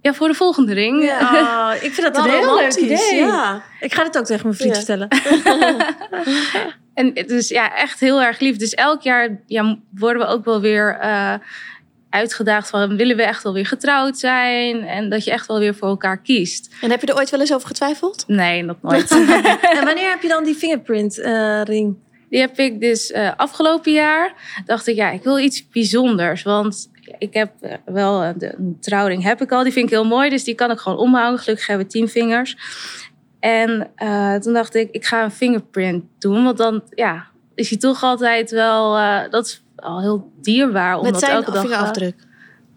[0.00, 0.96] Ja, voor de volgende ring.
[1.20, 3.14] Oh, ik vind dat een heel leuk idee.
[3.14, 3.62] ja.
[3.80, 4.82] Ik ga dit ook tegen mijn vriend Ja.
[4.82, 5.08] vertellen.
[6.94, 8.56] En het is ja, echt heel erg lief.
[8.56, 11.34] Dus elk jaar ja, worden we ook wel weer eh,
[12.10, 12.96] uitgedaagd van...
[12.96, 14.82] willen we echt wel weer getrouwd zijn?
[14.82, 16.74] En dat je echt wel weer voor elkaar kiest.
[16.80, 18.24] En heb je er ooit wel eens over getwijfeld?
[18.26, 19.10] Nee, dat nooit.
[19.78, 21.96] en wanneer heb je dan die fingerprint eh, ring?
[22.30, 24.32] Die heb ik dus eh, afgelopen jaar.
[24.64, 26.42] Dacht ik, ja, ik wil iets bijzonders.
[26.42, 29.62] Want ik heb eh, wel eh, de, een trouwring heb ik al.
[29.62, 30.30] Die vind ik heel mooi.
[30.30, 31.40] Dus die kan ik gewoon omhouden.
[31.40, 32.56] Gelukkig hebben we tien vingers.
[33.40, 36.44] En eh, toen dacht ik, ik ga een fingerprint doen.
[36.44, 38.92] Want dan ja, is hij toch altijd wel...
[39.30, 40.96] dat is al heel dierbaar.
[40.96, 42.14] Om Met dat zijn elke dag, vingerafdruk.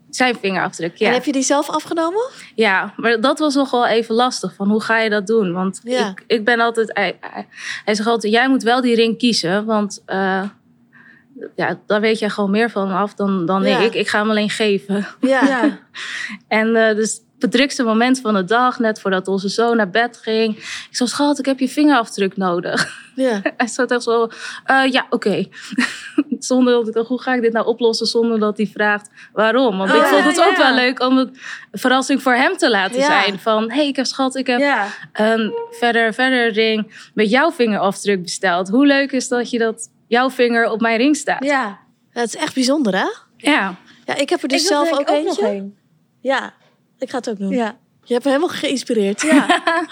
[0.09, 1.07] zijn vingerafdruk, ja.
[1.07, 2.29] En heb je die zelf afgenomen?
[2.55, 4.53] Ja, maar dat was nog wel even lastig.
[4.55, 5.53] Van hoe ga je dat doen?
[5.53, 6.09] Want Ja.
[6.09, 6.91] ik, ik ben altijd.
[6.93, 9.65] Hij, zegt altijd: jij moet wel die ring kiezen.
[9.65, 10.03] Want
[11.55, 13.79] ja, daar weet jij gewoon meer van af dan, dan Ja.
[13.79, 13.93] ik.
[13.93, 15.07] Ik ga hem alleen geven.
[15.21, 15.79] Ja.
[16.47, 20.17] En eh, dus het drukste moment van de dag, net voordat onze zoon naar bed
[20.21, 20.55] ging.
[20.57, 22.89] Ik zei: Schat, ik heb je vingerafdruk nodig.
[23.15, 23.41] ja.
[23.57, 24.27] Hij zat echt zo:
[24.65, 25.45] eh, Ja, oké.
[26.39, 29.77] zonder dat ik dacht, hoe ga ik dit nou oplossen zonder dat hij vraagt waarom?
[29.77, 30.75] Want Oh, ik vond ja, het ja, ook wel ja.
[30.75, 31.27] leuk om het
[31.71, 33.05] een verrassing voor hem te laten Ja.
[33.21, 33.39] zijn.
[33.39, 34.87] Van, hé, hey, ik heb schat, ik heb Ja.
[35.13, 38.69] een verder, verder ring met jouw vingerafdruk besteld.
[38.69, 41.43] Hoe leuk is dat je dat jouw vinger op mijn ring staat?
[41.43, 41.79] Ja.
[42.13, 43.05] Dat is echt bijzonder, hè?
[43.37, 45.47] Ja, Ja, ik heb er dus zelf ook ik nog eentje.
[45.47, 45.77] een.
[46.19, 46.53] Ja,
[46.99, 47.49] ik ga het ook doen.
[47.49, 47.77] Ja.
[48.03, 49.21] Je hebt me helemaal geïnspireerd.
[49.21, 49.45] Ja.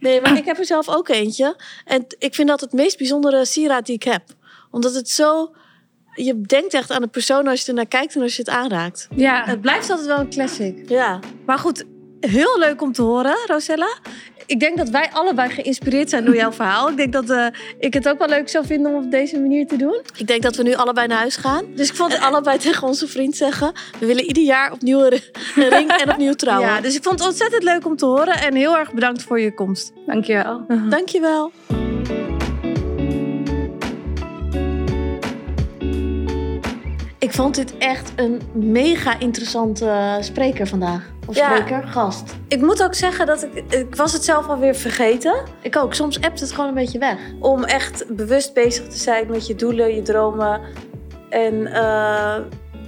[0.00, 1.56] Nee, maar ik heb er zelf ook eentje.
[1.84, 4.22] En ik vind dat het meest bijzondere sieraad die ik heb.
[4.70, 5.54] Omdat het zo...
[6.14, 8.50] Je denkt echt aan de persoon als je er naar kijkt en als je het
[8.50, 9.08] aanraakt.
[9.16, 9.44] ja.
[9.44, 10.88] Het blijft altijd wel een classic.
[10.88, 11.84] Ja, Maar goed,
[12.20, 13.96] heel leuk om te horen, Rosella.
[14.46, 16.90] Ik denk dat wij allebei geïnspireerd zijn door jouw verhaal.
[16.90, 17.46] Ik denk dat eh,
[17.78, 20.00] ik het ook wel leuk zou vinden om op deze manier te doen.
[20.16, 21.64] ik denk dat we nu allebei naar huis gaan.
[21.74, 23.72] Dus ik vond En allebei tegen onze vriend zeggen...
[23.98, 26.68] we willen ieder jaar opnieuw een ri- een ring en opnieuw trouwen.
[26.68, 28.34] Ja, dus ik vond het ontzettend leuk om te horen.
[28.34, 29.92] En heel erg bedankt voor je komst.
[30.06, 30.64] dankjewel.
[30.88, 31.52] Dankjewel.
[37.24, 41.02] Ik vond dit echt een mega interessante spreker vandaag.
[41.26, 41.56] Of Ja.
[41.56, 42.34] spreker, gast.
[42.48, 43.64] Ik moet ook zeggen dat ik...
[43.68, 45.34] Ik was het zelf alweer vergeten.
[45.60, 45.94] Ik ook.
[45.94, 47.16] Soms appt het gewoon een beetje weg.
[47.40, 50.60] Om echt bewust bezig te zijn met je doelen, je dromen.
[51.28, 52.36] En eh,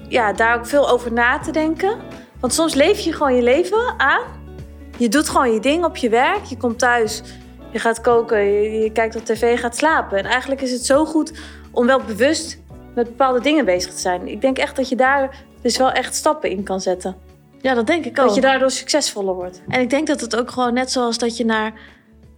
[0.09, 1.97] ja, daar ook veel over na te denken.
[2.41, 4.23] Want soms leef je gewoon je leven aan.
[4.99, 6.45] Je doet gewoon je ding op je werk.
[6.45, 7.23] Je komt thuis,
[7.71, 10.19] je gaat koken, je, je kijkt op tv, je gaat slapen.
[10.19, 11.33] En eigenlijk is het zo goed
[11.71, 12.65] om wel bewust
[12.97, 14.29] met bepaalde dingen bezig te zijn.
[14.29, 17.17] Ik denk echt dat je daar dus wel echt stappen in kan zetten.
[17.61, 18.27] Ja, dat denk ik ook.
[18.27, 19.63] Dat je daardoor succesvoller wordt.
[19.69, 21.81] En ik denk dat het ook gewoon net zoals dat je naar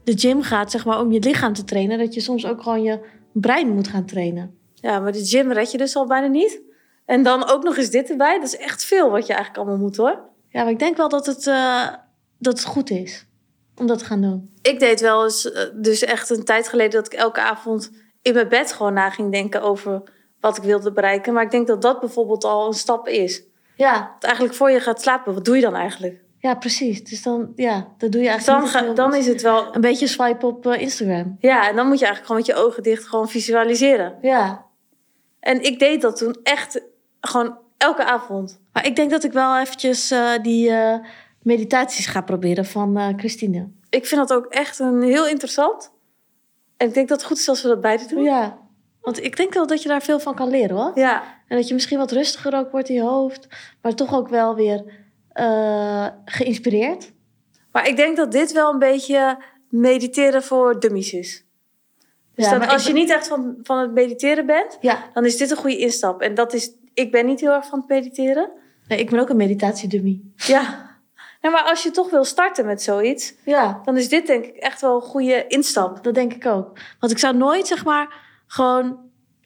[0.05, 2.83] de gym gaat, zeg maar, om je lichaam te trainen, dat je soms ook gewoon
[2.83, 3.01] je
[3.33, 4.59] brein moet gaan trainen.
[4.75, 6.61] Ja, maar de gym red je dus al bijna niet.
[7.07, 8.39] En dan ook nog eens dit erbij.
[8.39, 10.21] Dat is echt veel wat je eigenlijk allemaal moet hoor.
[10.49, 11.87] Ja, maar ik denk wel dat het, eh,
[12.39, 13.27] dat het goed is
[13.77, 14.51] om dat te gaan doen.
[14.63, 17.91] Ik deed wel eens, eh, dus echt een tijd geleden, dat ik elke avond
[18.23, 20.03] in mijn bed gewoon na ging denken over
[20.41, 21.33] wat ik wilde bereiken.
[21.33, 23.43] Maar ik denk dat dat bijvoorbeeld al een stap is.
[23.77, 26.21] Ja, Dat eigenlijk voor je gaat slapen, wat doe je dan eigenlijk?
[26.41, 27.05] ja precies.
[27.05, 29.75] Dus dan, ja, dat doe je eigenlijk dan, ga, dan is het wel.
[29.75, 31.37] een beetje swipe op eh, Instagram.
[31.41, 34.19] Ja, en dan moet je eigenlijk gewoon met je ogen dicht gewoon visualiseren.
[34.23, 34.67] Ja,
[35.41, 36.81] En ik deed dat toen echt
[37.21, 38.61] gewoon elke avond.
[38.73, 40.99] maar ik denk dat ik wel eventjes eh, die eh,
[41.43, 43.69] meditaties ga proberen van Christine.
[43.91, 45.93] Ik vind dat ook echt een heel interessant.
[46.77, 48.23] En ik denk dat het goed is als we dat beide doen.
[48.23, 48.59] Ja,
[49.01, 50.91] want ik denk wel dat je daar veel van kan leren hoor.
[50.95, 53.47] Ja, En dat je misschien wat rustiger ook wordt in je hoofd.
[53.83, 54.85] Maar toch ook wel weer
[55.33, 57.13] eh, geïnspireerd.
[57.73, 59.39] maar ik denk dat dit wel een beetje
[59.69, 61.45] mediteren voor dummies is.
[62.35, 65.37] Dus Ja, dat als je niet echt van, van het mediteren bent, Ja, dan is
[65.37, 66.21] dit een goede instap.
[66.21, 68.51] En dat is, ik ben niet heel erg van het mediteren.
[68.89, 70.21] nee, ik ben ook een meditatiedummy.
[70.37, 70.87] Ja.
[71.41, 74.57] Nou, maar als je toch wil starten met zoiets, Ja, dan is dit denk ik
[74.57, 76.03] echt wel een goede instap.
[76.05, 76.79] dat denk ik ook.
[77.01, 78.15] Want ik zou nooit, zeg maar,
[78.49, 78.99] gewoon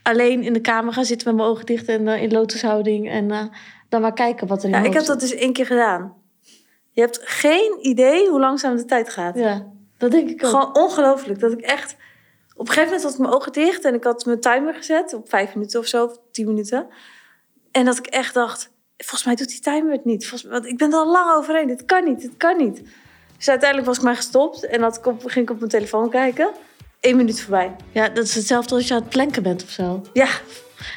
[0.03, 3.11] alleen in de kamer gaan zitten met mijn ogen dicht en eh, in lotushouding.
[3.11, 3.45] En eh,
[3.89, 6.15] dan maar kijken wat er in Ja, ik heb dat dus één keer gedaan.
[6.91, 9.39] Je hebt geen idee hoe langzaam de tijd gaat.
[9.39, 9.67] Ja,
[9.99, 10.51] dat denk ik ook.
[10.51, 11.41] Gewoon ongelooflijk.
[11.41, 11.97] Dat ik echt...
[12.55, 15.15] Op een gegeven moment had ik mijn ogen dicht en ik had mijn timer gezet
[15.15, 16.87] op vijf minuten of zo, of tien minuten.
[17.71, 20.27] En dat ik echt dacht, volgens mij doet die timer het niet.
[20.27, 21.67] Volgens mij, want ik ben er al lang overheen.
[21.67, 22.83] Dit kan niet, dit kan niet.
[23.37, 26.11] Dus uiteindelijk was ik maar gestopt en had ik op, ging ik op mijn telefoon
[26.11, 26.51] kijken.
[27.03, 27.71] Eén minuut voorbij.
[27.93, 30.03] Ja, dat is hetzelfde als je aan het planken bent of zo.
[30.13, 30.27] Ja,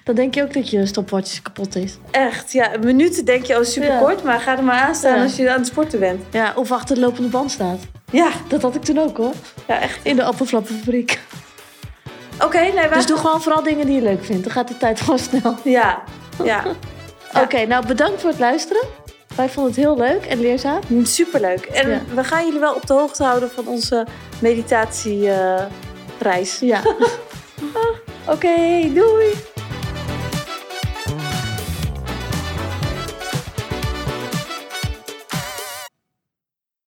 [0.03, 1.97] Dan denk je ook dat je stopwatch kapot is.
[2.11, 2.51] echt.
[2.51, 3.99] Ja, een minuut denk je, oh super Ja.
[3.99, 5.23] kort, maar ga er maar aan staan Ja.
[5.23, 6.21] als je aan het sporten bent.
[6.31, 7.79] Ja, of achter de lopende band staat.
[8.11, 9.33] Ja, Dat had ik toen ook hoor.
[9.67, 9.99] ja echt.
[10.03, 11.19] In de appelflappenfabriek.
[12.43, 12.89] Oké, nee, wij...
[12.89, 14.43] Dus doe gewoon vooral dingen die je leuk vindt.
[14.43, 15.55] Dan gaat de tijd gewoon snel.
[15.63, 16.03] Ja,
[16.43, 16.63] ja.
[17.43, 18.83] Oké, nou bedankt voor het luisteren.
[19.35, 20.81] Wij vonden het heel leuk en leerzaam.
[21.03, 21.65] Superleuk.
[21.65, 22.01] En Ja.
[22.15, 24.05] we gaan jullie wel op de hoogte houden van onze
[26.15, 26.61] meditatiereis.
[26.61, 26.81] Ja.
[28.33, 29.54] Oké, doei!